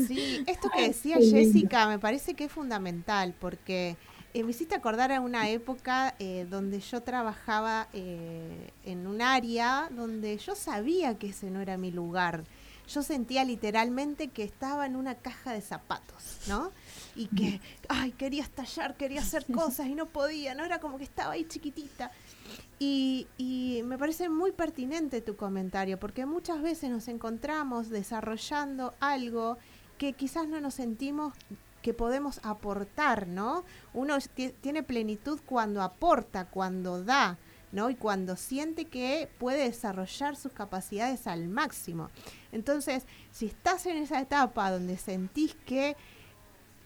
[0.09, 1.19] Sí, esto que decía.
[1.19, 3.97] Jessica me parece que es fundamental porque
[4.33, 9.89] eh, me hiciste acordar a una época eh, donde yo trabajaba eh, en un área
[9.91, 12.45] donde yo sabía que ese no era mi lugar.
[12.93, 16.73] Yo sentía literalmente que estaba en una caja de zapatos, ¿no?
[17.15, 20.65] Y que, ay, quería estallar, quería hacer cosas y no podía, ¿no?
[20.65, 22.11] Era como que estaba ahí chiquitita.
[22.79, 29.59] Y, y me parece muy pertinente tu comentario, porque muchas veces nos encontramos desarrollando algo
[29.99, 31.35] que quizás no nos sentimos
[31.83, 33.65] que podemos aportar, ¿no?
[33.95, 37.39] Uno ti- tiene plenitud cuando aporta, cuando da,
[37.73, 37.91] ¿no?
[37.91, 42.11] Y cuando siente que puede desarrollar sus capacidades al máximo.
[42.53, 45.97] Entonces, si estás en esa etapa donde sentís que,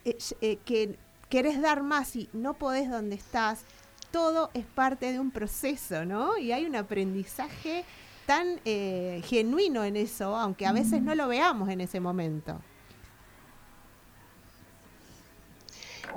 [0.05, 3.65] eh, eh, que querés dar más y no podés donde estás,
[4.11, 6.39] todo es parte de un proceso, ¿no?
[6.39, 7.85] Y hay un aprendizaje
[8.27, 12.61] tan eh, genuino en eso, aunque a veces no lo veamos en ese momento.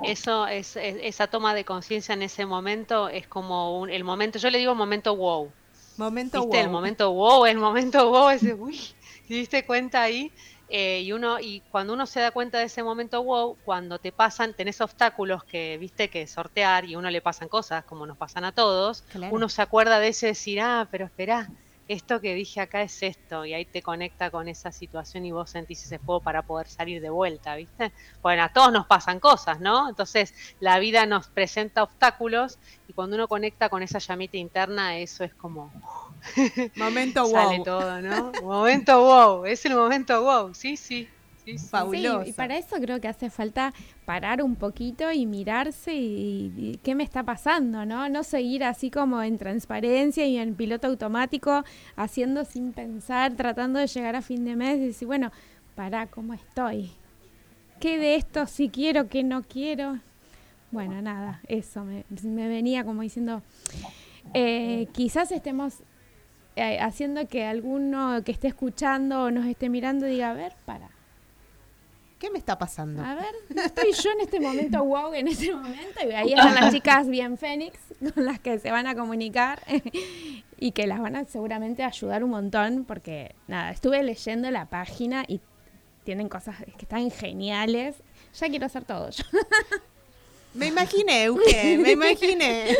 [0.00, 4.38] Eso es, es- esa toma de conciencia en ese momento es como un- el momento,
[4.38, 5.56] yo le digo momento wow.
[5.98, 6.60] Momento ¿Viste?
[6.60, 6.70] El wow.
[6.70, 8.78] momento wow, el momento wow, ese, uy,
[9.26, 10.34] ¿te diste cuenta ahí?
[10.68, 14.12] Eh, y uno, y cuando uno se da cuenta de ese momento wow, cuando te
[14.12, 18.18] pasan, tenés obstáculos que viste que sortear y a uno le pasan cosas, como nos
[18.18, 19.28] pasan a todos, Claro.
[19.28, 21.52] uno se acuerda de ese decir, ah, pero esperá,
[21.88, 25.50] esto que dije acá es esto, y ahí te conecta con esa situación y vos
[25.50, 27.92] sentís ese fuego para poder salir de vuelta, ¿viste?
[28.22, 29.88] Bueno, a todos nos pasan cosas, ¿no?
[29.88, 35.24] Entonces, la vida nos presenta obstáculos y cuando uno conecta con esa llamita interna, eso
[35.24, 35.72] es como
[36.76, 37.64] Momento sale wow.
[37.64, 38.32] todo, ¿no?
[38.42, 41.17] momento wow, es el momento wow, sí, sí.
[41.52, 41.68] Sí, sí.
[41.68, 42.24] Fabuloso.
[42.24, 43.72] Sí, y para eso creo que hace falta
[44.04, 48.08] parar un poquito y mirarse y, y qué me está pasando, ¿no?
[48.08, 51.64] No seguir así como en transparencia y en piloto automático,
[51.96, 55.30] haciendo sin pensar, tratando de llegar a fin de mes y decir, bueno,
[55.74, 56.90] para ¿cómo estoy?
[57.80, 60.00] ¿Qué de esto sí quiero, qué no quiero?
[60.70, 63.42] Bueno, nada, eso me, me venía como diciendo,
[64.34, 65.82] eh, quizás estemos
[66.56, 70.90] eh, haciendo que alguno que esté escuchando o nos esté mirando diga, a ver, para.
[72.18, 73.02] ¿Qué me está pasando?
[73.04, 76.00] A ver, no estoy yo en este momento wow, en este momento.
[76.04, 77.78] Y ahí están las chicas bien Fénix
[78.12, 79.62] con las que se van a comunicar
[80.58, 85.24] y que las van a seguramente ayudar un montón porque, nada, estuve leyendo la página
[85.28, 85.40] y
[86.02, 87.96] tienen cosas que están geniales.
[88.40, 89.24] Ya quiero hacer todo yo.
[90.54, 92.76] Me imaginé, Euge, me imaginé.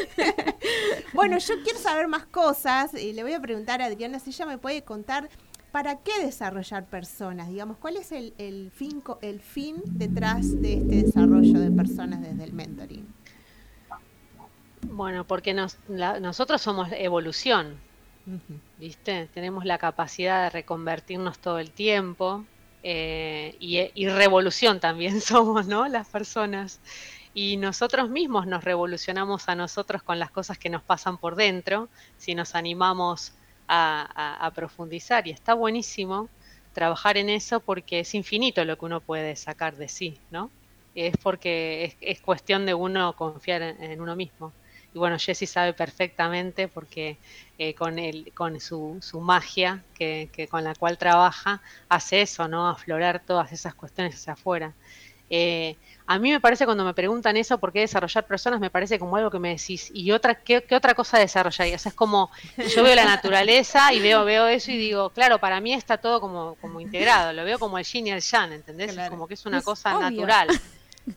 [1.13, 4.47] bueno, yo quiero saber más cosas y le voy a preguntar a Adriana si ella
[4.47, 5.29] me puede contar
[5.71, 10.97] para qué desarrollar personas, digamos, cuál es el, el fin, el fin detrás de este
[10.97, 13.15] desarrollo de personas desde el mentoring.
[14.89, 17.81] Bueno, porque nos- la- nosotros somos evolución.
[18.77, 19.29] ¿viste?
[19.29, 22.47] Tenemos la capacidad de reconvertirnos todo el tiempo
[22.83, 25.89] eh, y, y revolución también somos, ¿no?
[25.89, 26.81] Las personas.
[27.35, 31.91] Y nosotros mismos nos revolucionamos a nosotros con las cosas que nos pasan por dentro,
[32.17, 33.35] si nos animamos
[33.69, 35.27] a, a- a profundizar.
[35.27, 36.33] Y está buenísimo
[36.73, 40.55] trabajar en eso porque es infinito lo que uno puede sacar de sí, ¿no?
[40.95, 44.57] Es porque es, es cuestión de uno confiar en, uno mismo.
[44.93, 47.21] Y bueno, Jessie sabe perfectamente porque
[47.59, 52.49] eh, con, el, con su, su magia que, que con la cual trabaja, hace eso,
[52.49, 52.69] ¿no?
[52.69, 54.77] Aflorar todas esas cuestiones hacia afuera.
[55.31, 58.61] Eh, a mí me parece cuando me preguntan eso, ¿por qué desarrollar personas?
[58.61, 61.69] Me parece como algo que me decís, ¿y otra, qué, qué otra cosa desarrollar?
[61.75, 65.39] O sea, es como, yo veo la naturaleza y veo, veo eso y digo, claro,
[65.39, 68.53] para mí está todo como, como integrado, lo veo como el yin y el yang,
[68.53, 68.93] ¿entendés?
[68.93, 69.05] Claro.
[69.05, 70.11] Es como que es una Es cosa obvio.
[70.11, 70.49] natural.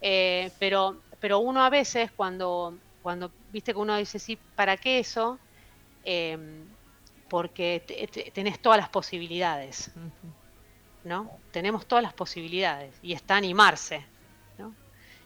[0.01, 4.99] Eh, pero, pero uno a veces cuando, cuando viste que uno dice, sí, ¿para qué
[4.99, 5.39] eso?
[6.03, 6.65] Eh,
[7.29, 9.89] porque te- te- tenés todas las posibilidades.
[11.51, 14.05] Tenemos todas las posibilidades y está animarse.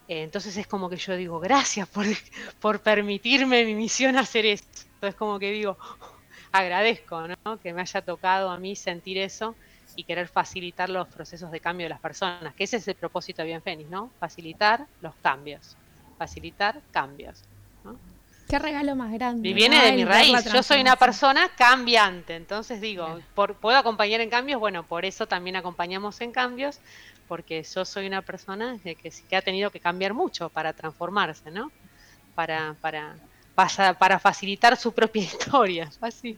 [0.07, 2.05] Eh, entonces es como que yo digo, gracias por,
[2.59, 4.83] por permitirme mi misión hacer esto.
[5.01, 5.77] Es como que digo,
[6.51, 7.23] agradezco.
[7.61, 9.55] Que me haya tocado a mí sentir eso
[9.95, 13.41] y querer facilitar los procesos de cambio de las personas, que ese es el propósito
[13.41, 14.11] de Bien Fénix, ¿no?
[14.19, 15.77] Facilitar los cambios,
[16.17, 17.43] facilitar cambios.
[18.47, 19.49] Qué regalo más grande.
[19.49, 20.45] Y viene de mi raíz.
[20.53, 22.35] Yo soy una persona cambiante.
[22.35, 24.59] Entonces digo, por, ¿puedo acompañar en cambios?
[24.59, 26.79] Bueno, por eso también acompañamos en cambios,
[27.27, 30.73] porque yo soy una persona que, que, sí que ha tenido que cambiar mucho para
[30.73, 31.71] transformarse, ¿no?
[32.35, 33.15] Para, para,
[33.55, 35.89] para, para facilitar su propia historia.
[36.01, 36.37] Así.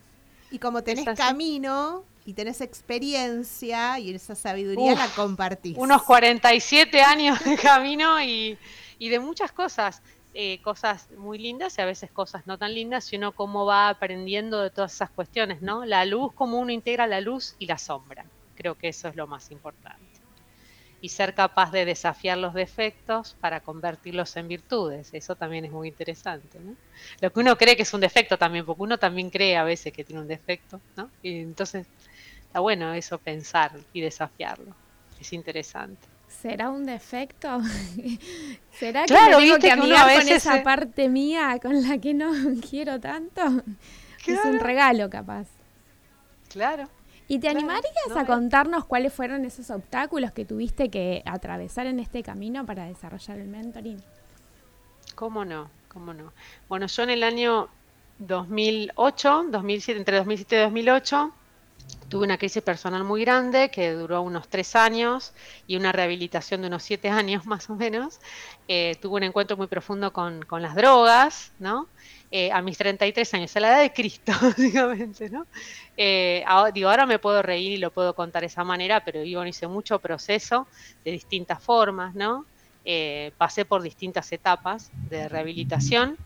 [0.50, 1.18] Y como tenés así.
[1.18, 5.78] camino y tenés experiencia y esa sabiduría Uf, la compartís.
[5.78, 8.58] Unos 47 años de camino y,
[8.98, 10.02] y de muchas cosas.
[10.40, 13.90] Eh, cosas muy lindas y a veces cosas no tan lindas, y uno cómo va
[13.90, 15.84] aprendiendo de todas esas cuestiones, ¿no?
[15.84, 18.24] La luz, cómo uno integra la luz y la sombra.
[18.54, 20.06] Creo que eso es lo más importante.
[21.02, 25.12] Y ser capaz de desafiar los defectos para convertirlos en virtudes.
[25.12, 26.76] Eso también es muy interesante, ¿no?
[27.20, 29.92] Lo que uno cree que es un defecto también, porque uno también cree a veces
[29.92, 31.10] que tiene un defecto, ¿no?
[31.24, 31.88] Y entonces
[32.44, 34.76] está bueno eso pensar y desafiarlo.
[35.20, 36.17] Es interesante.
[36.28, 37.60] ¿Será un defecto?
[38.80, 41.82] ¿Será que Claro, me tengo viste que que uno con esa se- parte mía con
[41.88, 42.32] la que no
[42.70, 43.42] quiero tanto?
[44.26, 45.48] Es un regalo capaz.
[46.50, 46.90] Claro.
[47.30, 51.86] ¿Y te Claro, animarías no, a contarnos cuáles fueron esos obstáculos que tuviste que atravesar
[51.88, 54.02] en este camino para desarrollar el mentoring?
[55.16, 55.70] ¿Cómo no?
[55.90, 56.32] ¿Cómo no?
[56.70, 57.68] Bueno, yo en el año
[58.20, 61.32] 2008, 2007, entre 2007 y 2008,
[62.08, 65.34] tuve una crisis personal muy grande que duró unos tres años
[65.66, 68.20] y una rehabilitación de unos siete años más o menos.
[68.68, 71.92] Eh, tuve un encuentro muy profundo con, con las drogas, ¿no?
[72.32, 75.48] Eh, a mis 33 años, a la edad de Cristo, básicamente, ¿no?
[75.96, 79.24] Eh, ahora- digo, ahora me puedo reír y lo puedo contar de esa manera, pero
[79.24, 80.70] yo hice mucho proceso
[81.04, 82.48] de distintas formas, ¿no?
[82.84, 86.18] Eh, pasé por distintas etapas de rehabilitación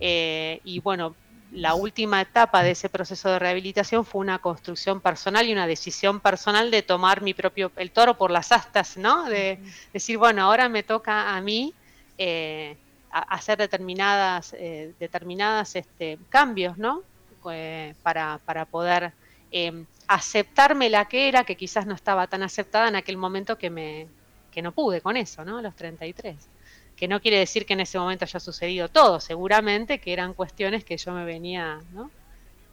[0.00, 1.18] eh, y bueno,
[1.50, 6.20] la última etapa de ese proceso de rehabilitación fue una construcción personal y una decisión
[6.20, 9.24] personal de tomar mi propio, el toro por las astas, ¿no?
[9.28, 9.60] De
[9.92, 11.78] decir, bueno, ahora me toca a mí
[12.18, 12.78] eh,
[13.10, 17.04] a- hacer determinadas, eh, determinadas este, cambios, ¿no?
[17.50, 19.14] Eh, para, para poder
[19.50, 23.70] eh, aceptarme la que era, que quizás no estaba tan aceptada en aquel momento que
[23.70, 24.12] me
[24.50, 25.58] que no pude con eso, ¿no?
[25.58, 26.50] A los 33
[26.98, 30.84] que no quiere decir que en ese momento haya sucedido todo, seguramente que eran cuestiones
[30.84, 32.10] que yo me venía ¿no?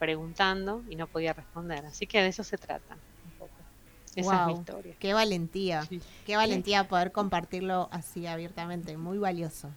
[0.00, 1.86] preguntando y no podía responder.
[1.86, 3.52] Así que de eso se trata un poco.
[4.16, 4.94] Esa es mi historia.
[4.98, 5.82] Qué valentía.
[5.82, 6.00] Sí.
[6.26, 8.96] Qué valentía poder compartirlo así abiertamente.
[8.96, 9.70] Muy valioso.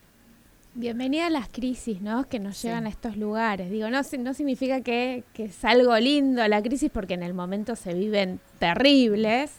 [0.73, 2.28] Bienvenida a las crisis, ¿no?
[2.28, 2.67] Que nos Sí.
[2.67, 3.69] llevan a estos lugares.
[3.69, 7.76] Digo, no, no significa que, que es algo lindo la crisis porque en el momento
[7.76, 9.51] se viven terribles,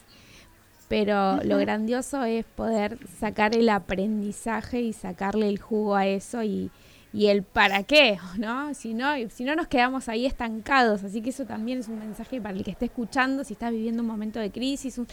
[0.91, 6.69] pero lo grandioso es poder sacar el aprendizaje y sacarle el jugo a eso y,
[7.13, 8.73] y el para qué, ¿no?
[8.73, 12.41] Si no, si no nos quedamos ahí estancados, así que eso también es un mensaje
[12.41, 14.97] para el que esté escuchando, si estás viviendo un momento de crisis.
[14.97, 15.07] un-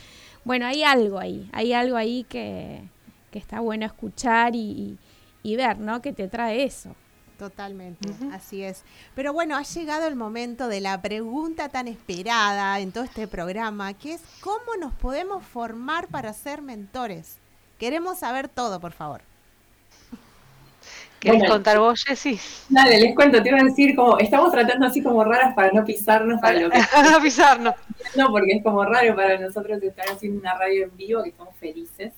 [0.44, 2.82] bueno, hay algo ahí, hay algo ahí que,
[3.30, 4.98] que está bueno escuchar y, y-
[5.44, 6.02] y ver, ¿no?
[6.02, 6.94] Que te trae eso.
[7.38, 8.82] Totalmente, así es.
[9.14, 13.94] Pero bueno, ha llegado el momento de la pregunta tan esperada en todo este programa,
[13.94, 17.36] que es ¿cómo nos podemos formar para ser mentores?
[17.78, 19.20] Queremos saber todo, por favor.
[21.20, 21.54] ¿Querés Bueno.
[21.54, 22.38] contar vos, Jessy?
[22.68, 25.84] Dale, les cuento, te iba a decir como, estamos tratando así como raras para no
[25.84, 26.78] pisarnos para lo que
[27.16, 27.74] Avisarnos.
[28.16, 31.56] no, porque es como raro para nosotros estar haciendo una radio en vivo, que estamos
[31.56, 32.12] felices.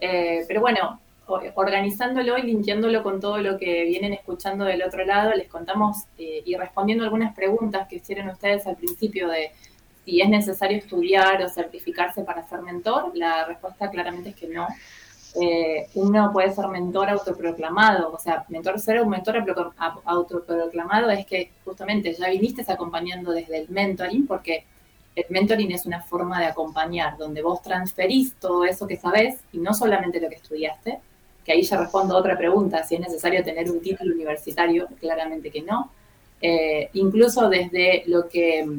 [0.00, 0.98] Eh, pero bueno,
[1.54, 6.42] organizándolo y limpiándolo con todo lo que vienen escuchando del otro lado, les contamos eh,
[6.44, 9.52] y respondiendo algunas preguntas que hicieron ustedes al principio de
[10.04, 14.66] si es necesario estudiar o certificarse para ser mentor, la respuesta claramente es que no.
[15.40, 19.42] Eh, uno puede ser mentor autoproclamado, o sea, mentor ser un mentor
[20.04, 24.66] autoproclamado es que justamente ya viniste acompañando desde el mentoring, porque
[25.14, 29.58] el mentoring es una forma de acompañar, donde vos transferís todo eso que sabés y
[29.58, 31.00] no solamente lo que estudiaste,
[31.44, 35.50] que ahí ya respondo a otra pregunta, si es necesario tener un título universitario, claramente
[35.50, 35.90] que no.
[36.40, 38.78] Eh, incluso desde lo que mm,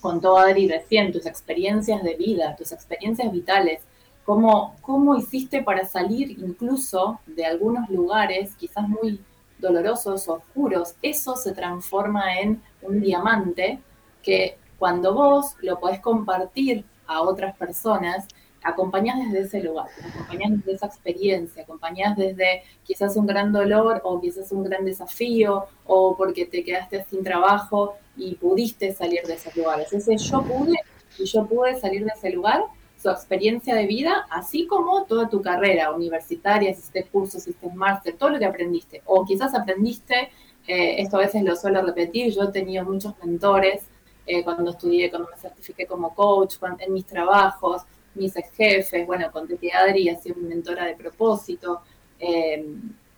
[0.00, 3.80] contó Adri recién, tus experiencias de vida, tus experiencias vitales,
[4.24, 9.20] cómo, cómo hiciste para salir incluso de algunos lugares quizás muy
[9.58, 13.80] dolorosos oscuros, eso se transforma en un diamante
[14.22, 18.26] que cuando vos lo podés compartir a otras personas,
[18.66, 24.20] acompañás desde ese lugar, acompañás desde esa experiencia, acompañás desde quizás un gran dolor o
[24.20, 29.54] quizás un gran desafío o porque te quedaste sin trabajo y pudiste salir de esos
[29.56, 29.92] lugares.
[29.92, 30.76] Ese yo pude
[31.18, 32.64] y yo pude salir de ese lugar,
[33.00, 37.70] su experiencia de vida, así como toda tu carrera universitaria, si hiciste cursos, si hiciste
[37.74, 39.02] máster, todo lo que aprendiste.
[39.06, 40.30] O quizás aprendiste,
[40.66, 43.82] eh, esto a veces lo suelo repetir, yo he tenido muchos mentores
[44.26, 47.82] eh, cuando estudié, cuando me certifiqué como coach, en mis trabajos,
[48.16, 51.82] mis ex jefes, bueno, conté que Adri ha sido mi mentora de propósito,
[52.18, 52.64] eh,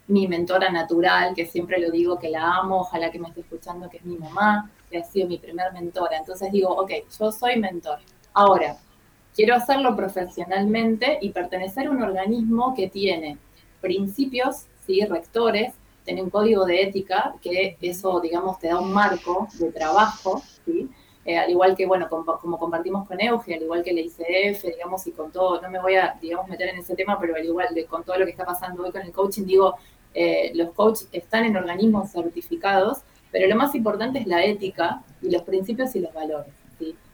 [0.09, 3.89] mi mentora natural, que siempre lo digo que la amo, ojalá que me esté escuchando,
[3.89, 6.17] que es mi mamá, que ha sido mi primer mentora.
[6.17, 7.99] Entonces digo, ok, yo soy mentor.
[8.33, 8.77] Ahora,
[9.35, 13.39] quiero hacerlo profesionalmente y pertenecer a un organismo que tiene
[13.81, 15.05] principios, ¿sí?
[15.05, 15.75] rectores,
[16.05, 20.89] tiene un código de ética, que eso, digamos, te da un marco de trabajo, ¿sí?
[21.29, 24.63] Eh, al igual que, bueno, com- como compartimos con Euge, al igual que la ICF,
[24.75, 27.45] digamos, y con todo, no me voy a, digamos, meter en ese tema, pero al
[27.45, 29.75] igual de, con todo lo que está pasando hoy con el coaching, digo,
[30.15, 35.31] eh, los coaches están en organismos certificados, pero lo más importante es la ética y
[35.31, 36.53] los principios y los valores.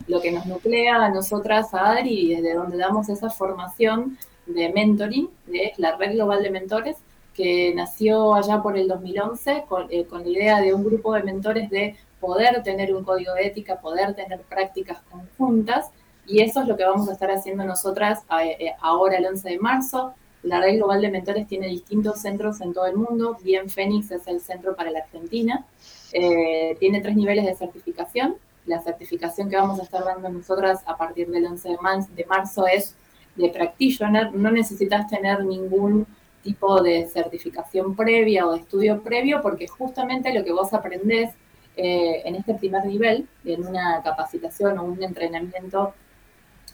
[0.06, 5.28] Lo que nos nuclea a nosotras, a Adri, desde donde damos esa formación de mentoring,
[5.46, 6.96] de la Red Global de Mentores,
[7.34, 11.22] que nació allá por el 2011 con, eh, con la idea de un grupo de
[11.24, 15.90] mentores de poder tener un código de ética, poder tener prácticas conjuntas,
[16.26, 19.48] y eso es lo que vamos a estar haciendo nosotras eh, eh, ahora el 11
[19.50, 20.14] de marzo.
[20.42, 23.36] La Red Global de Mentores tiene distintos centros en todo el mundo.
[23.42, 25.66] Bien Fénix es el centro para la Argentina.
[26.12, 28.36] Eh, tiene tres niveles de certificación.
[28.66, 31.76] La certificación que vamos a estar dando nosotras a partir del 11
[32.14, 32.94] de, marzo es
[33.36, 34.34] de practitioner.
[34.34, 36.06] No necesitas tener ningún
[36.42, 41.30] tipo de certificación previa o de estudio previo porque justamente lo que vos aprendés
[41.76, 45.94] eh, en este primer nivel, en una capacitación o un entrenamiento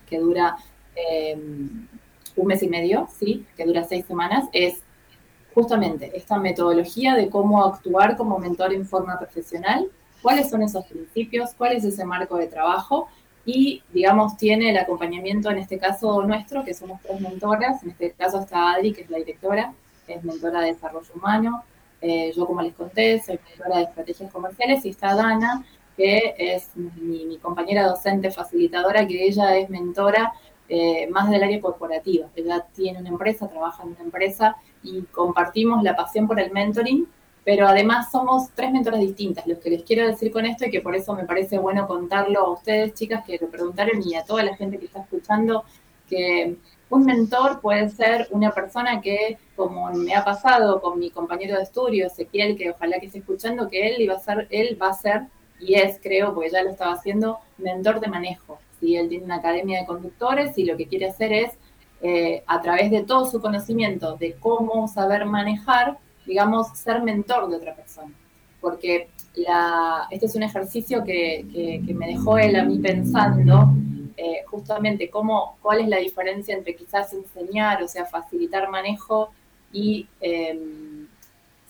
[0.06, 0.56] que dura
[0.94, 1.38] eh,
[2.36, 3.46] un mes y medio, ¿sí?
[3.56, 4.82] que dura seis semanas, es
[5.54, 9.88] justamente esta metodología de cómo actuar como mentor en forma profesional,
[10.22, 13.08] cuáles son esos principios, cuál es ese marco de trabajo
[13.44, 18.12] y, digamos, tiene el acompañamiento en este caso nuestro, que somos tres mentoras, en este
[18.12, 19.72] caso está Adri, que es la directora,
[20.06, 21.64] es mentora de desarrollo humano,
[22.00, 25.64] eh, yo como les conté, soy mentora de estrategias comerciales y está Dana,
[25.96, 30.32] que es mi, mi compañera docente facilitadora, que ella es mentora
[30.72, 32.28] eh, más del área corporativa.
[32.36, 37.08] Ella tiene una empresa, trabaja en una empresa y compartimos la pasión por el mentoring,
[37.44, 39.48] pero además somos tres mentoras distintas.
[39.48, 42.38] Lo que les quiero decir con esto y que por eso me parece bueno contarlo
[42.38, 45.64] a ustedes, chicas, que lo preguntaron y a toda la gente que está escuchando,
[46.08, 46.56] que
[46.90, 51.62] un mentor puede ser una persona que, como me ha pasado con mi compañero de
[51.62, 54.94] estudio, Ezequiel, que ojalá que esté escuchando, que él iba a ser, él va a
[54.94, 55.22] ser,
[55.60, 58.58] y es, creo, porque ya lo estaba haciendo, mentor de manejo.
[58.80, 58.96] ¿sí?
[58.96, 61.52] Él tiene una academia de conductores y lo que quiere hacer es,
[62.02, 67.56] eh, a través de todo su conocimiento de cómo saber manejar, digamos, ser mentor de
[67.56, 68.12] otra persona.
[68.60, 73.70] Porque la, este es un ejercicio que me dejó él a mí pensando
[74.16, 79.30] eh, justamente cómo, cuál es la diferencia entre quizás enseñar, o sea, facilitar manejo
[79.72, 80.58] y eh,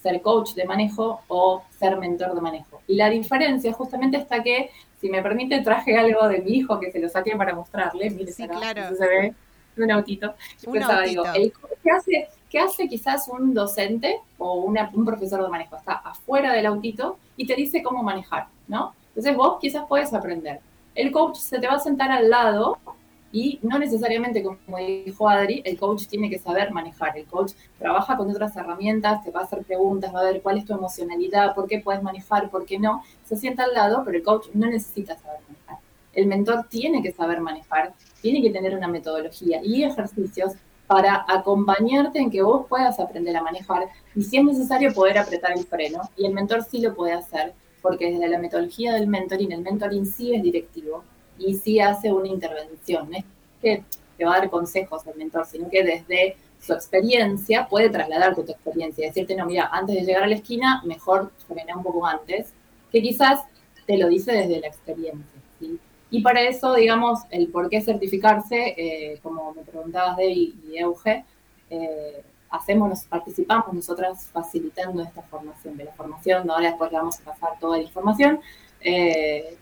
[0.03, 2.81] ser coach de manejo o ser mentor de manejo.
[2.87, 4.71] Y la diferencia justamente está que,
[5.01, 8.09] si me permite, traje algo de mi hijo que se lo saqué para mostrarle.
[8.11, 8.97] Mire, Sí, claro.
[8.97, 9.35] se ve
[9.77, 10.35] un autito.
[10.67, 11.45] Un pensaba, digo, autito.
[11.69, 15.77] el- ¿qué, hace, ¿qué hace quizás un docente o una- un profesor de manejo?
[15.77, 18.95] Está afuera del autito y te dice cómo manejar, ¿no?
[19.09, 20.61] Entonces vos quizás puedes aprender.
[20.95, 22.79] El coach se te va a sentar al lado
[23.33, 27.17] y no necesariamente, como dijo Adri, el coach tiene que saber manejar.
[27.17, 30.59] El coach trabaja con otras herramientas, te va a hacer preguntas, va a ver cuál
[30.59, 33.03] es tu emocionalidad, por qué puedes manejar, por qué no.
[33.25, 35.79] Se sienta al lado, pero el coach no necesita saber manejar.
[36.13, 40.55] El mentor tiene que saber manejar, tiene que tener una metodología y ejercicios
[40.89, 45.53] para acompañarte en que vos puedas aprender a manejar y si es necesario poder apretar
[45.53, 46.01] el freno.
[46.17, 50.07] Y el mentor sí lo puede hacer, porque desde la metodología del mentoring, el mentoring
[50.07, 51.05] sí es directivo
[51.39, 53.11] y sí hace una intervención.
[53.11, 53.25] No es
[53.61, 53.85] que
[54.17, 58.53] te va a dar consejos el mentor, sino que desde su experiencia puede trasladarte tu
[58.53, 62.07] experiencia y decirte, no, mira, antes de llegar a la esquina, mejor frenar un poco
[62.07, 62.53] antes,
[62.93, 63.41] que quizás
[63.87, 65.41] te lo dice desde la experiencia.
[66.13, 71.25] Y para eso, digamos, el por qué certificarse, eh, como me preguntabas, Debbie y Euge,
[71.71, 77.21] eh, hacemos, nos- participamos nosotras facilitando esta formación, de la formación, ahora después le vamos
[77.21, 78.41] a pasar toda la información.
[78.81, 79.57] Eh,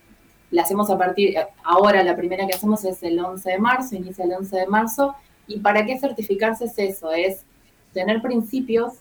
[0.51, 4.25] la hacemos a partir, ahora la primera que hacemos es el 11 de marzo, inicia
[4.25, 5.15] el 11 de marzo,
[5.47, 7.43] y para qué certificarse es eso, es
[7.93, 8.95] tener principios,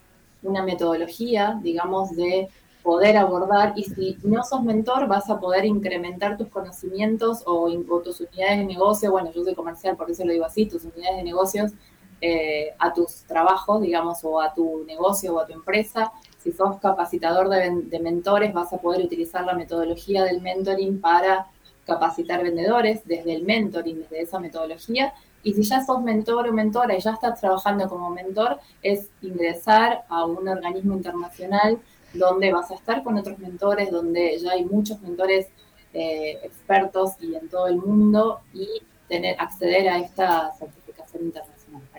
[0.44, 2.48] una metodología, digamos, de
[2.84, 3.74] poder abordar.
[3.76, 8.60] Y si no sos mentor vas a poder incrementar tus conocimientos o, o tus unidades
[8.60, 11.72] de negocio, bueno, yo soy comercial, por eso lo digo así, tus unidades de negocios
[12.20, 16.12] eh, a tus trabajos, digamos, o a tu negocio o a tu empresa.
[16.40, 21.48] Si sos capacitador de, mentores, vas a poder utilizar la metodología del mentoring para
[21.86, 25.14] capacitar vendedores desde el mentoring, desde esa metodología.
[25.44, 30.04] Y si ya sos mentor o mentora y ya estás trabajando como mentor, es ingresar
[30.10, 31.80] a un organismo internacional
[32.14, 35.48] donde vas a estar con otros mentores, donde ya hay muchos mentores
[35.94, 38.68] eh, expertos y en todo el mundo y
[39.08, 41.57] tener acceder a esta certificación internacional.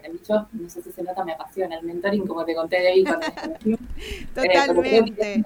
[0.09, 2.81] Para mí, yo no sé si se nota, me apasiona el mentoring, como te conté
[2.81, 3.27] de ahí cuando.
[3.67, 3.79] Eh,
[4.35, 5.35] Totalmente.
[5.35, 5.45] es una,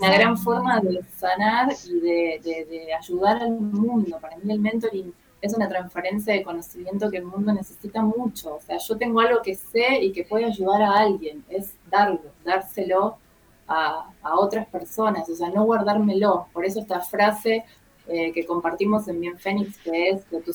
[0.00, 4.18] una gran forma de sanar y de, de- de ayudar al mundo.
[4.20, 8.56] Para mí el mentoring es una transferencia de conocimiento que el mundo necesita mucho.
[8.56, 12.20] O sea, yo tengo algo que sé y que puede ayudar a alguien, es darlo,
[12.44, 13.16] dárselo
[13.66, 16.46] a, a otras personas, o sea, no guardármelo.
[16.52, 17.64] Por eso esta frase
[18.08, 20.52] eh, que compartimos en Bien Fénix, que es que tu,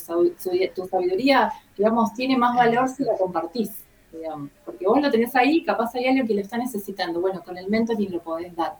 [0.76, 3.72] tu sabiduría, digamos, tiene más valor si la compartís,
[4.12, 4.50] digamos.
[4.66, 7.22] Porque vos lo tenés ahí, capaz hay alguien que lo está necesitando.
[7.22, 8.76] Bueno, con el mentoring lo podés dar.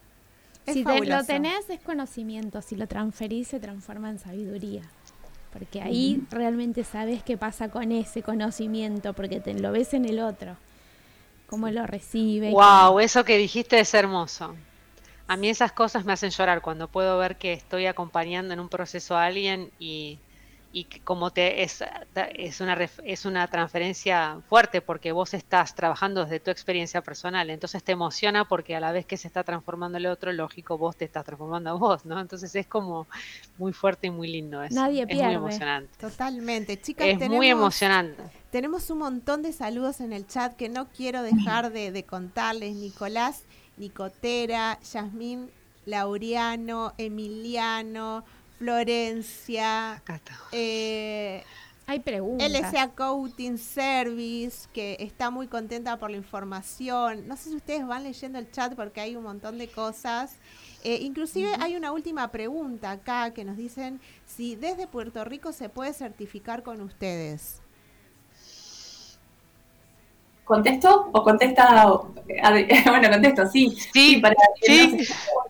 [0.66, 4.82] Es si te- lo tenés es conocimiento, si lo transferís se transforma en sabiduría.
[5.54, 10.20] Porque ahí realmente sabes qué pasa con ese conocimiento, porque te lo ves en el
[10.20, 10.56] otro,
[11.50, 12.52] cómo lo recibe.
[12.52, 14.56] Wow, eso que dijiste es hermoso.
[15.28, 18.70] A mí esas cosas me hacen llorar cuando puedo ver que estoy acompañando en un
[18.70, 20.20] proceso a alguien y,
[20.72, 21.84] y que como te es,
[22.36, 27.84] es una es una transferencia fuerte porque vos estás trabajando desde tu experiencia personal, entonces
[27.84, 31.06] te emociona porque a la vez que se está transformando el otro, lógico, vos te
[31.06, 32.20] estás transformando a vos, ¿no?
[32.20, 33.08] Entonces es como
[33.58, 34.76] muy fuerte y muy lindo eso.
[34.76, 35.90] Nadie es muy emocionante.
[36.00, 36.80] Totalmente.
[36.80, 38.24] Chicas, Es tenemos, muy emocionante.
[38.52, 42.76] tenemos un montón de saludos en el chat que no quiero dejar de, de contarles.
[42.76, 43.44] Nicolás,
[43.78, 45.52] Nicotera, Yasmín,
[45.86, 48.24] Laureano, Emiliano,
[48.58, 50.38] Florencia, Acá está.
[50.52, 51.44] eh,
[51.86, 52.50] Hay preguntas.
[52.52, 57.28] LSA Coating Service, que está muy contenta por la información.
[57.28, 60.36] No sé si ustedes van leyendo el chat porque hay un montón de cosas.
[60.84, 65.70] Eh, inclusive hay una última pregunta acá que nos dicen si desde Puerto Rico se
[65.70, 67.62] puede certificar con ustedes.
[70.48, 71.92] ¿Contesto o contesta?
[71.92, 72.14] o-?
[72.86, 73.76] Bueno, contesto, sí.
[73.94, 74.98] Sí, para sí.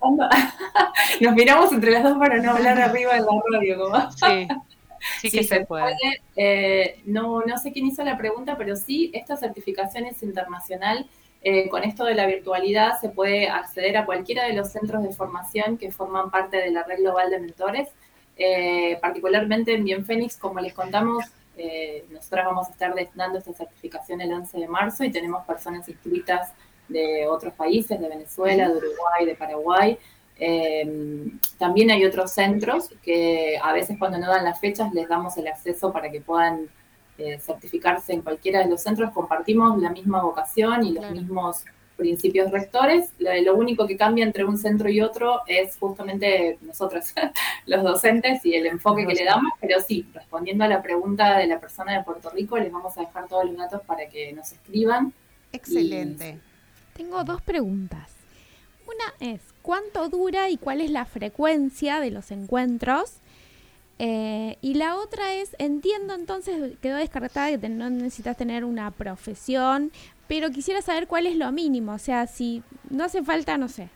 [1.21, 3.77] Nos miramos entre las dos para no hablar arriba de la radio.
[3.77, 4.11] Como.
[4.11, 4.47] Sí,
[5.21, 5.95] sí que Sí, se puede.
[6.35, 11.07] Eh, no, no sé quién hizo la pregunta, pero sí, esta certificación es internacional.
[11.43, 15.11] Eh, con esto de la virtualidad se puede acceder a cualquiera de los centros de
[15.13, 17.89] formación que forman parte de la red global de mentores.
[18.35, 21.23] Eh, particularmente en Bien Fénix, como les contamos,
[21.57, 25.87] eh, nosotras vamos a estar dando esta certificación el 11 de marzo y tenemos personas
[25.89, 26.53] inscritas
[26.87, 29.97] de otros países, de Venezuela, de Uruguay, de Paraguay.
[30.39, 31.27] Eh,
[31.57, 35.47] también hay otros centros que a veces cuando no dan las fechas les damos el
[35.47, 36.69] acceso para que puedan
[37.17, 39.11] eh, certificarse en cualquiera de los centros.
[39.11, 41.15] Compartimos la misma vocación y los Claro.
[41.15, 41.65] mismos
[41.97, 43.09] principios rectores.
[43.19, 47.13] Lo, lo único que cambia entre un centro y otro es justamente nosotros,
[47.65, 51.47] los docentes y el enfoque que le damos, pero sí, respondiendo a la pregunta de
[51.47, 54.51] la persona de Puerto Rico, les vamos a dejar todos los datos para que nos
[54.51, 55.11] escriban.
[55.51, 56.37] Excelente.
[56.93, 58.09] Tengo dos preguntas.
[58.87, 63.15] Una es, ¿cuánto dura y cuál es la frecuencia de los encuentros?
[63.99, 68.91] Eh, y la otra es, entiendo entonces, quedó descartada que te- no necesitas tener una
[68.91, 69.91] profesión,
[70.27, 73.89] pero quisiera saber cuál es lo mínimo, o sea, si no hace falta, no sé,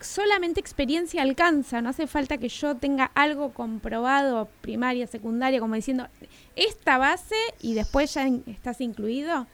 [0.00, 6.08] solamente experiencia alcanza, no hace falta que yo tenga algo comprobado, primaria, secundaria, como diciendo,
[6.54, 9.46] esta base y después ya estás incluido.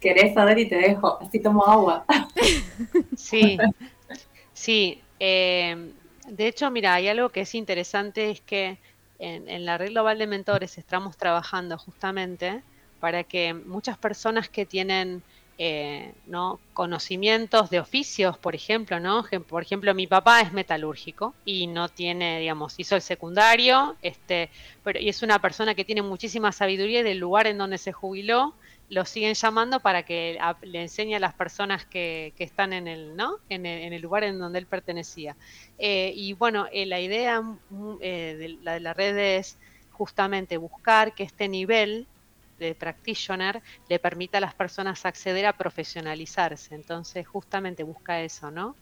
[0.00, 1.18] ¿Querés saber y te dejo?
[1.20, 2.04] Así tomo agua.
[3.16, 3.58] Sí,
[4.52, 5.02] sí.
[5.18, 5.92] eh,
[6.28, 8.78] de hecho, mira, hay algo que es interesante, es que
[9.18, 12.62] en, en la red global de mentores estamos trabajando justamente
[13.06, 15.22] para que muchas personas que tienen
[15.58, 16.58] eh, ¿no?
[16.74, 19.24] conocimientos de oficios, por ejemplo, ¿no?
[19.48, 24.50] Por ejemplo, mi papá es metalúrgico y no tiene, digamos, hizo el secundario, este,
[24.82, 27.92] pero y es una persona que tiene muchísima sabiduría y del lugar en donde se
[27.92, 28.54] jubiló
[28.88, 33.14] lo siguen llamando para que le enseñe a las personas que, que están en el,
[33.14, 33.36] ¿no?
[33.48, 35.36] En el, en el lugar en donde él pertenecía.
[35.78, 39.58] Eh, y bueno, eh, la idea mm, de, la, de la red es
[39.96, 42.06] justamente buscar que este nivel
[42.58, 46.74] de practitioner le permita a las personas acceder a profesionalizarse.
[46.74, 48.76] Entonces, justamente busca eso, ¿no?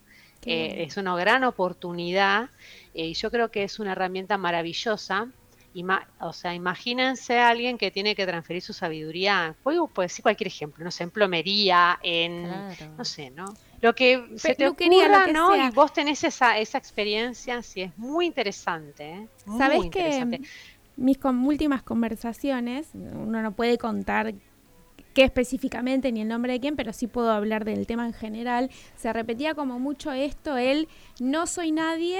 [0.46, 2.50] Eh, es una gran oportunidad
[2.92, 5.26] eh, y yo creo que es una herramienta maravillosa.
[5.74, 9.56] Ima- o sea, imagínense a alguien que tiene que transferir su sabiduría.
[9.62, 12.94] Puedo decir cualquier ejemplo, no sé, en plomería, en, Claro.
[12.96, 13.46] no sé, ¿no?
[13.80, 15.54] Lo que se te lo ocurra, que ¿no?
[15.54, 15.66] sea.
[15.66, 19.28] Y vos tenés esa, esa experiencia, sí, es muy interesante, ¿eh?
[19.46, 20.40] Muy ¿Sabés que interesante.
[20.96, 24.34] Mis últimas conversaciones, uno no puede contar
[25.14, 28.70] qué específicamente ni el nombre de quién, pero sí puedo hablar del tema en general,
[28.96, 30.88] se repetía como mucho esto, el
[31.20, 32.18] no soy nadie,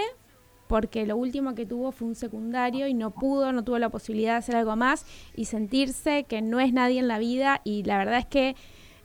[0.66, 4.32] porque lo último que tuvo fue un secundario y no pudo, no tuvo la posibilidad
[4.32, 5.04] de hacer algo más
[5.36, 7.60] y sentirse que no es nadie en la vida.
[7.64, 8.56] Y la verdad es que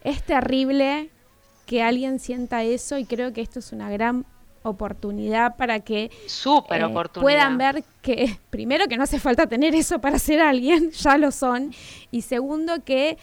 [0.03, 1.09] es terrible
[1.65, 4.25] que alguien sienta eso y creo que esto es una gran
[4.63, 6.11] oportunidad para que eh,
[7.13, 11.31] puedan ver que, primero, que no hace falta tener eso para ser alguien, ya lo
[11.31, 11.71] son,
[12.11, 13.17] y segundo, que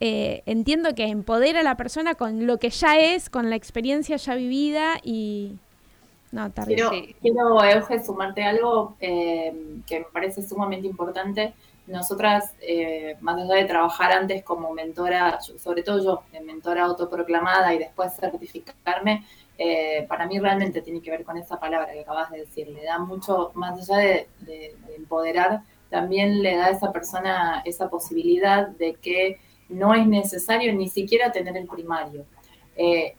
[0.00, 4.16] eh, entiendo que empodera a la persona con lo que ya es, con la experiencia
[4.16, 5.56] ya vivida y...
[6.32, 6.76] No, terrible.
[6.76, 7.16] Quiero, Sí.
[7.20, 9.52] quiero Euge, sumarte algo eh,
[9.86, 11.54] que me parece sumamente importante.
[11.88, 17.74] Nosotras, eh, más allá de trabajar antes como mentora, sobre todo yo, de mentora autoproclamada
[17.74, 19.26] y después certificarme,
[19.62, 22.68] eh, para mí realmente tiene que ver con esa palabra que acabas de decir.
[22.68, 27.62] Le da mucho, más allá de, de- de empoderar, también le da a esa persona
[27.64, 29.38] esa posibilidad de que
[29.68, 32.24] no es necesario ni siquiera tener el primario.
[32.76, 33.14] Eh,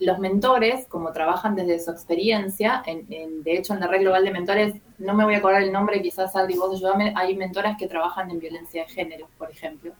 [0.00, 4.24] los mentores, como trabajan desde su experiencia, en, en- de hecho en la red global
[4.24, 7.76] de mentores, no me voy a acordar el nombre, quizás Adri, vos ayúdame, hay mentoras
[7.76, 9.92] que trabajan en violencia de género, por ejemplo.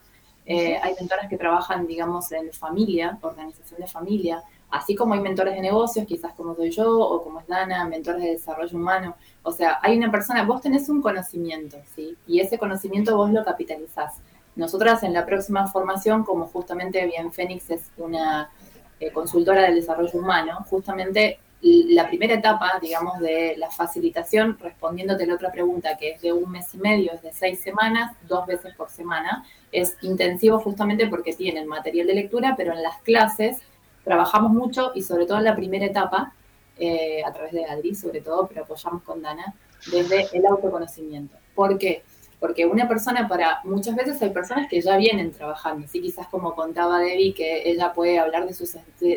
[0.48, 5.54] Eh, hay mentoras que trabajan, digamos, en familia, organización de familia, así como hay mentores
[5.54, 9.16] de negocios, quizás como soy yo o como es Dana, mentores de desarrollo humano.
[9.42, 12.16] O sea, hay una persona, vos tenés un conocimiento, ¿sí?
[12.26, 14.14] Y ese conocimiento vos lo capitalizás.
[14.56, 18.50] Nosotras en la próxima formación, como justamente Bien Fénix es una
[18.98, 25.34] eh, consultora del desarrollo humano, justamente la primera etapa, digamos, de la facilitación, respondiéndote la
[25.34, 28.74] otra pregunta, que es de un mes y medio, es de seis semanas, dos veces
[28.74, 33.58] por semana, es intensivo justamente porque tienen material de lectura, pero en las clases
[34.06, 36.32] trabajamos mucho y sobre todo en la primera etapa,
[36.78, 39.52] eh, a través de Adri sobre todo, pero apoyamos con Dana,
[39.90, 41.36] desde el autoconocimiento.
[41.56, 42.04] ¿Por qué?
[42.38, 46.54] Porque una persona para, muchas veces hay personas que ya vienen trabajando, así quizás como
[46.54, 48.64] contaba Debbie, que ella puede hablar de su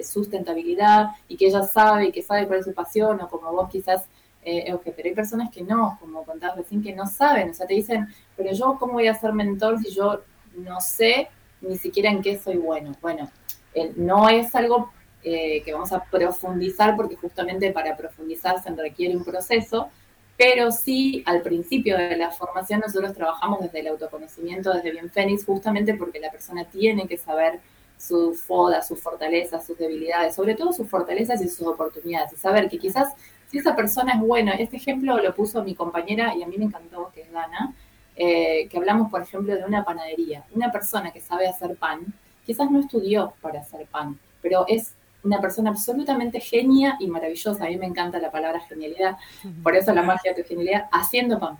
[0.03, 3.69] sustentabilidad y que ella sabe y que sabe cuál es su pasión, o como vos
[3.69, 4.07] quizás,
[4.41, 7.67] eh, Euge, pero hay personas que no, como contabas recién, que no saben, o sea,
[7.67, 10.21] te dicen, pero yo cómo voy a ser mentor si yo
[10.55, 11.29] no sé
[11.61, 12.93] ni siquiera en qué soy bueno.
[13.01, 13.29] Bueno,
[13.73, 14.91] eh, no es algo
[15.23, 19.89] eh, que vamos a profundizar porque justamente para profundizar se requiere un proceso,
[20.37, 25.45] pero sí al principio de la formación nosotros trabajamos desde el autoconocimiento, desde Bien Fénix,
[25.45, 27.59] justamente porque la persona tiene que saber
[27.97, 32.69] sus fodas, sus fortalezas, sus debilidades, sobre todo sus fortalezas y sus oportunidades, y saber
[32.69, 33.13] que quizás
[33.49, 36.65] si esa persona es buena, este ejemplo lo puso mi compañera y a mí me
[36.65, 37.73] encantó, que es Dana,
[38.15, 40.43] eh, que hablamos, por ejemplo, de una panadería.
[40.53, 42.01] Una persona que sabe hacer pan,
[42.49, 47.63] quizás no estudió para hacer pan, pero es una persona absolutamente genia y maravillosa.
[47.63, 49.17] A mí me encanta la palabra genialidad,
[49.61, 51.59] por eso la magia de tu genialidad, haciendo pan.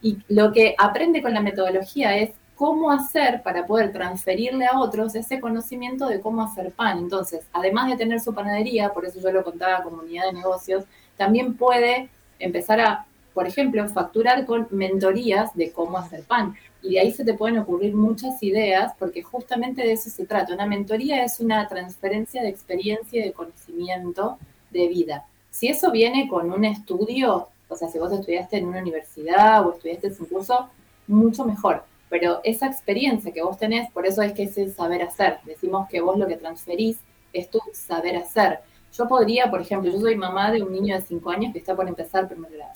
[0.00, 5.16] Y lo que aprende con la metodología es cómo hacer para poder transferirle a otros
[5.16, 6.98] ese conocimiento de cómo hacer pan.
[6.98, 10.84] Entonces, además de tener su panadería, por eso yo lo contaba como unidad de negocios,
[11.16, 13.06] también puede empezar a,
[13.38, 16.56] por ejemplo, facturar con mentorías de cómo hacer pan.
[16.82, 20.54] Y de ahí se te pueden ocurrir muchas ideas, porque justamente de eso se trata.
[20.54, 24.38] Una mentoría es una transferencia de experiencia y de conocimiento
[24.72, 25.24] de vida.
[25.52, 29.74] Si eso viene con un estudio, o sea, si vos estudiaste en una universidad o
[29.74, 30.68] estudiaste un curso,
[31.06, 31.84] mucho mejor.
[32.08, 35.38] Pero esa experiencia que vos tenés, por eso es que es el saber hacer.
[35.44, 36.98] Decimos que vos lo que transferís
[37.32, 38.58] es tu saber hacer.
[38.92, 41.76] Yo podría, por ejemplo, yo soy mamá de un niño de 5 años que está
[41.76, 42.72] por empezar primer grado.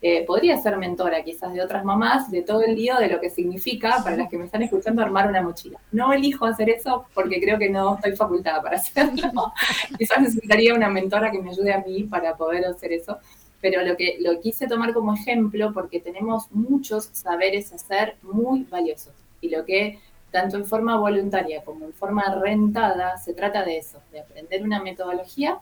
[0.00, 3.30] Eh, podría ser mentora quizás de otras mamás de todo el lío de lo que
[3.30, 5.80] significa para las que me están escuchando armar una mochila.
[5.90, 9.52] No elijo hacer eso porque creo que no estoy facultada para hacerlo.
[9.98, 13.18] quizás necesitaría una mentora que me ayude a mí para poder hacer eso.
[13.60, 19.14] Pero lo que lo quise tomar como ejemplo porque tenemos muchos saberes hacer muy valiosos.
[19.40, 19.98] Y lo que
[20.30, 24.80] tanto en forma voluntaria como en forma rentada, se trata de eso, de aprender una
[24.80, 25.58] metodología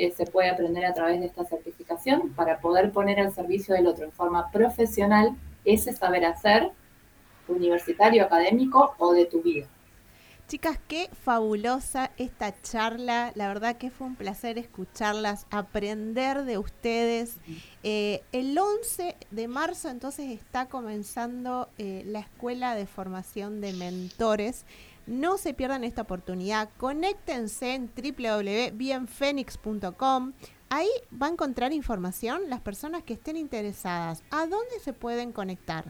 [0.00, 3.86] que se puede aprender a través de esta certificación para poder poner al servicio del
[3.86, 5.36] otro en forma profesional
[5.66, 6.70] ese saber hacer
[7.48, 9.66] universitario, académico o de tu vida.
[10.48, 13.30] Chicas, qué fabulosa esta charla.
[13.34, 17.36] La verdad que fue un placer escucharlas, aprender de ustedes.
[17.82, 24.64] Eh, el 11 de marzo entonces está comenzando eh, la Escuela de Formación de Mentores.
[25.10, 26.68] No se pierdan esta oportunidad.
[26.76, 30.32] Conéctense en www.bienfenix.com.
[30.68, 30.88] Ahí
[31.20, 34.22] va a encontrar información las personas que estén interesadas.
[34.30, 35.86] ¿A dónde se pueden conectar?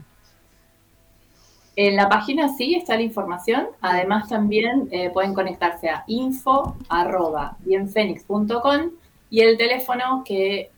[1.75, 3.67] En la página sí está la información.
[3.81, 8.91] Además también eh, pueden conectarse a info.bienfenix.com
[9.29, 10.71] y el teléfono que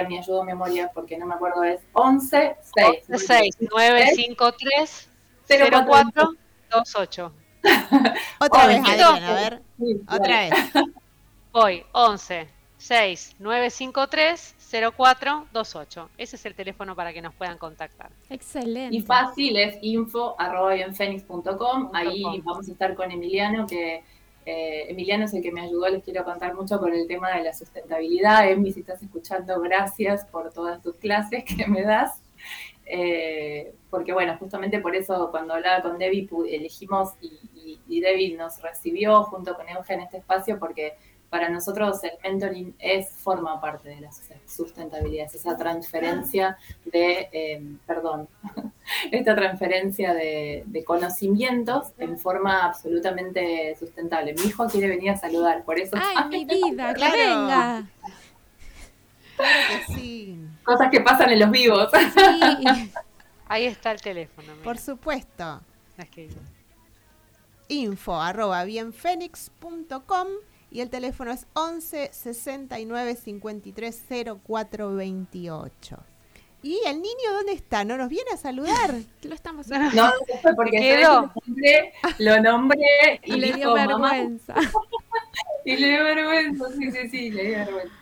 [0.00, 2.86] a mi ayuda a memoria porque no me acuerdo es 11 6
[3.26, 5.10] 6 953
[5.46, 6.34] 04
[6.72, 7.39] 28.
[8.40, 8.80] Otra vez.
[8.80, 9.62] Adriana, a ver.
[9.78, 10.50] Sí, Otra dale.
[10.50, 10.72] vez.
[11.52, 12.48] Voy 11
[12.78, 14.54] 6 953
[14.96, 16.10] 04 28.
[16.16, 18.10] Ese es el teléfono para que nos puedan contactar.
[18.30, 18.96] Excelente.
[18.96, 21.90] Y fácil es info.bienfenix.com.
[21.92, 22.40] Ahí com.
[22.44, 24.02] vamos a estar con Emiliano, que
[24.46, 27.42] eh, Emiliano es el que me ayudó, les quiero contar mucho con el tema de
[27.44, 28.48] la sustentabilidad.
[28.48, 32.22] Emi, si estás escuchando, gracias por todas tus clases que me das.
[32.92, 38.36] Eh, porque bueno, justamente por eso cuando hablaba con Debbie elegimos y, y, y Debbie
[38.36, 40.94] nos recibió junto con Euge en este espacio porque
[41.28, 47.28] para nosotros el mentoring es, forma parte de la sus- sustentabilidad, es esa transferencia de,
[47.32, 48.26] eh, perdón,
[49.12, 54.34] esta transferencia de, de conocimientos en forma absolutamente sustentable.
[54.34, 57.16] Mi hijo quiere venir a saludar, por eso Ay, mi vida, que Claro.
[57.16, 57.86] venga.
[59.40, 60.38] Claro que sí.
[60.64, 61.90] cosas que pasan en los vivos.
[61.92, 62.68] Sí.
[63.48, 64.48] Ahí está el teléfono.
[64.52, 64.62] mira.
[64.64, 65.60] Por supuesto.
[67.68, 70.26] Info arroba bienfenix.com
[70.70, 74.02] y el teléfono es 11 69 53
[74.44, 75.98] 04 28.
[76.62, 77.84] ¿Y el niño dónde está?
[77.84, 78.94] ¿No nos viene a saludar?
[79.22, 80.12] Lo estamos No, no
[80.42, 81.32] fue porque Quedó.
[81.46, 84.54] nombré, lo nombré y, Y le dio dijo, mamá, vergüenza.
[85.64, 87.94] y le dio vergüenza, sí, sí, sí, le dio vergüenza.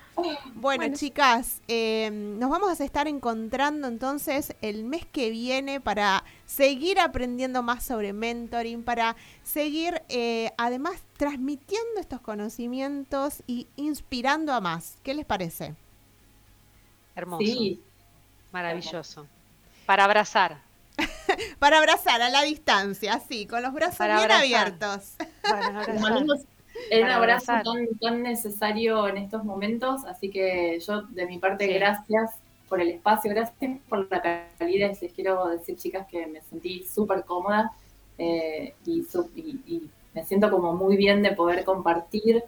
[0.54, 0.96] Bueno, Bueno.
[0.96, 7.62] chicas, eh, nos vamos a estar encontrando entonces el mes que viene para seguir aprendiendo
[7.62, 14.96] más sobre mentoring, para seguir eh, además transmitiendo estos conocimientos y inspirando a más.
[15.02, 15.76] ¿Qué les parece?
[17.14, 17.44] Hermoso.
[17.44, 17.82] Sí,
[18.52, 19.26] Maravilloso.
[19.86, 20.62] Para abrazar.
[21.58, 24.40] Para abrazar a la distancia, así, con los brazos Para bien abrazar.
[24.40, 25.14] abiertos.
[25.46, 26.28] Para abrazar.
[26.90, 31.66] Mandamos un abrazo tan, tan necesario en estos momentos, así que yo de mi parte
[31.66, 31.72] Sí.
[31.74, 32.30] gracias
[32.68, 35.00] por el espacio, gracias por la calidez.
[35.02, 37.72] Les quiero decir, chicas, que me sentí súper cómoda
[38.18, 42.42] eh, y, su- y- y me siento como muy bien de poder compartir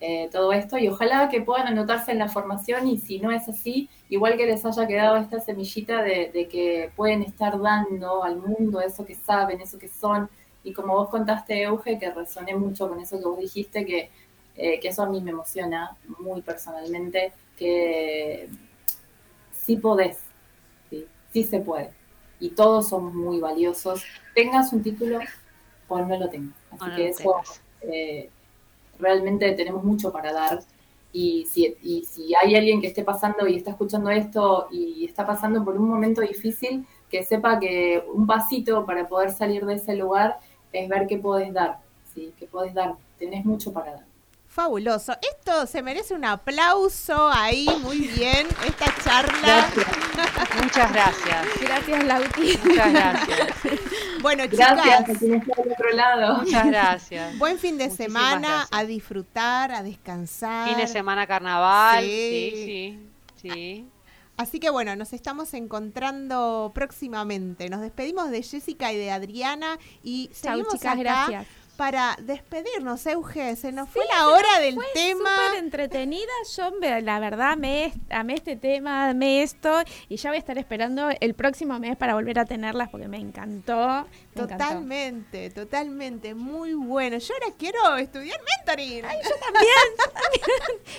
[0.00, 3.48] eh, todo esto y ojalá que puedan anotarse en la formación y si no es
[3.48, 8.36] así, igual que les haya quedado esta semillita de, de que pueden estar dando al
[8.36, 10.28] mundo eso que saben, eso que son.
[10.66, 14.10] Y como vos contaste, Euge, que resoné mucho con eso que vos dijiste, que,
[14.56, 18.48] eh, que eso a mí me emociona muy personalmente, que
[19.52, 20.18] sí podés,
[20.90, 21.92] sí, sí se puede.
[22.40, 24.02] Y todos somos muy valiosos,
[24.34, 25.20] tengas un título
[25.86, 26.56] o no lo tengas.
[26.72, 27.36] Así no que eso
[27.82, 28.28] eh,
[28.98, 30.58] realmente tenemos mucho para dar.
[31.12, 35.24] Y si, y si hay alguien que esté pasando y está escuchando esto y está
[35.24, 39.94] pasando por un momento difícil, que sepa que un pasito para poder salir de ese
[39.94, 40.40] lugar
[40.82, 41.78] es ver qué podés dar,
[42.14, 42.32] ¿sí?
[42.38, 42.94] qué podés dar.
[43.18, 44.04] Tenés mucho para dar.
[44.48, 45.12] Fabuloso.
[45.20, 49.68] Esto se merece un aplauso ahí, muy bien, esta charla.
[49.74, 50.62] Gracias.
[50.62, 51.46] Muchas gracias.
[51.60, 52.58] Gracias, Lauti.
[52.64, 53.48] Muchas gracias.
[54.22, 56.38] Bueno, Gracias chicas, está del otro lado.
[56.38, 57.38] Muchas gracias.
[57.38, 58.68] buen fin de Muchísimas semana, gracias.
[58.72, 60.68] a disfrutar, a descansar.
[60.68, 62.02] Fin de semana carnaval.
[62.02, 62.50] Sí.
[62.54, 62.98] Sí,
[63.36, 63.86] sí, sí.
[64.36, 67.70] Así que bueno, nos estamos encontrando próximamente.
[67.70, 71.46] Nos despedimos de Jessica y de Adriana y Chau, seguimos chicas, acá gracias.
[71.76, 73.54] Para despedirnos, Euge.
[73.56, 75.30] Se nos fue la hora del tema.
[75.46, 76.32] Súper entretenida.
[76.56, 76.70] Yo,
[77.02, 79.82] la verdad, me amé este tema, amé esto.
[80.08, 83.18] Y ya voy a estar esperando el próximo mes para volver a tenerlas porque me
[83.18, 83.76] encantó.
[83.76, 84.64] me encantó.
[84.64, 87.18] Totalmente, totalmente, muy bueno.
[87.18, 89.04] Yo ahora quiero estudiar mentoring.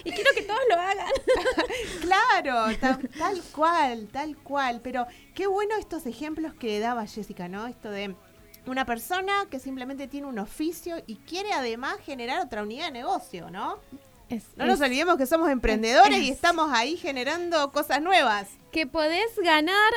[0.04, 1.08] Y quiero que todos lo hagan.
[2.02, 4.80] Claro, ta- tal cual, tal cual.
[4.84, 7.68] Pero qué bueno estos ejemplos que daba Jessica, ¿no?
[7.68, 8.16] Esto de
[8.68, 13.50] una persona que simplemente tiene un oficio y quiere además generar otra unidad de negocio,
[13.50, 13.78] ¿no?
[14.30, 18.48] Es- No nos olvidemos que somos emprendedores y es- estamos ahí generando cosas nuevas.
[18.72, 19.92] que podés ganar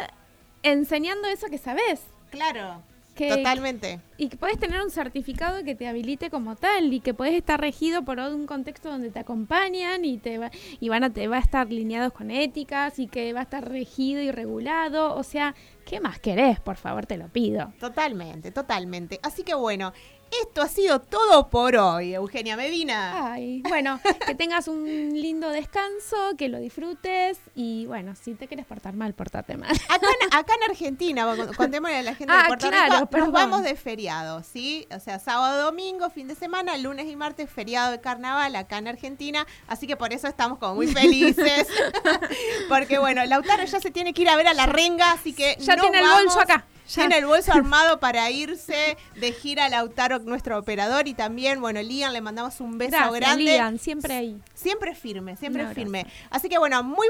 [0.62, 2.00] enseñando eso que sabés.
[2.30, 2.82] Claro.
[3.16, 4.00] que, Totalmente.
[4.16, 7.60] y que podés tener un certificado que te habilite como tal y que podés estar
[7.60, 11.36] regido por un contexto donde te acompañan y te va, y van a te va
[11.36, 15.54] a estar lineados con éticas y que va a estar regido y regulado, o sea,
[15.91, 16.61] ¿qué más querés?
[16.61, 17.72] Por favor, te lo pido.
[17.80, 19.18] Totalmente, totalmente.
[19.24, 19.93] Así que bueno,
[20.42, 23.32] esto ha sido todo por hoy, Eugenia Medina.
[23.32, 28.64] Ay, bueno, que tengas un lindo descanso, que lo disfrutes y bueno, si te quieres
[28.66, 29.70] portar mal, portate mal.
[29.88, 33.06] Acá en, acá en Argentina, con- contémosle a la gente Ah, de Puerto claro, Rico,
[33.10, 33.32] perdón.
[33.32, 34.86] nos vamos de feriado, ¿sí?
[34.94, 38.88] O sea, sábado, domingo, fin de semana, lunes y martes, feriado de carnaval acá en
[38.88, 39.46] Argentina.
[39.66, 41.66] Así que por eso estamos como muy felices.
[42.68, 45.56] Porque bueno, Lautaro ya se tiene que ir a ver a la renga, así que
[45.58, 46.64] Ya tiene el bolso acá.
[46.95, 52.12] Tiene el bolso armado para irse de gira Lautaro, nuestro operador, y también, bueno, Lian,
[52.12, 53.45] le mandamos un beso Gracias, grande.
[53.45, 54.41] Lian, siempre ahí.
[54.55, 56.07] Siempre firme, siempre firme.
[56.30, 57.07] Así que bueno, muy,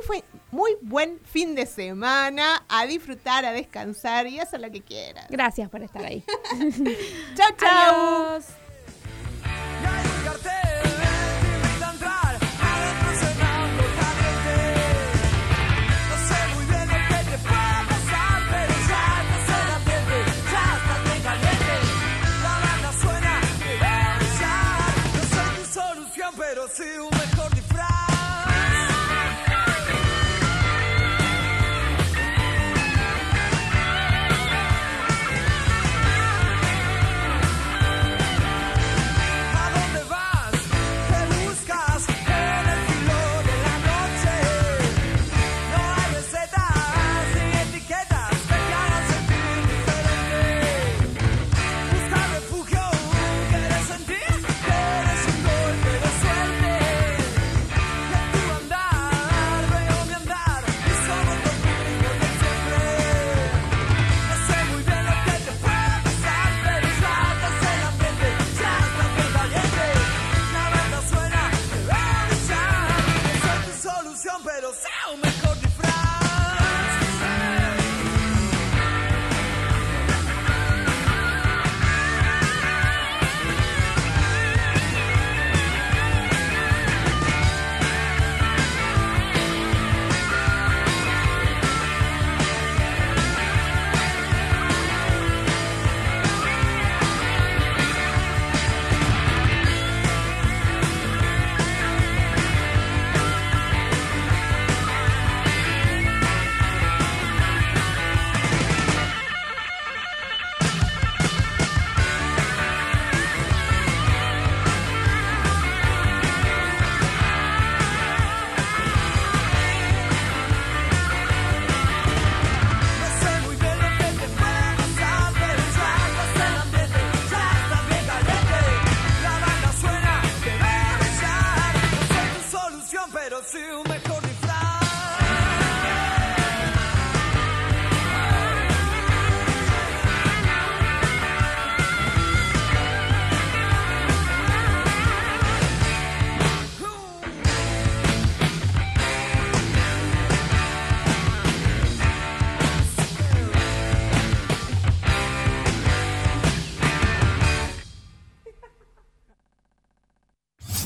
[0.50, 5.26] muy buen fin de semana, a disfrutar, a descansar y hacer lo que quieras.
[5.30, 6.24] Gracias por estar ahí.
[7.36, 8.40] Chao, chao.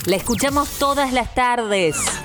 [0.05, 2.24] La escuchamos todas las tardes.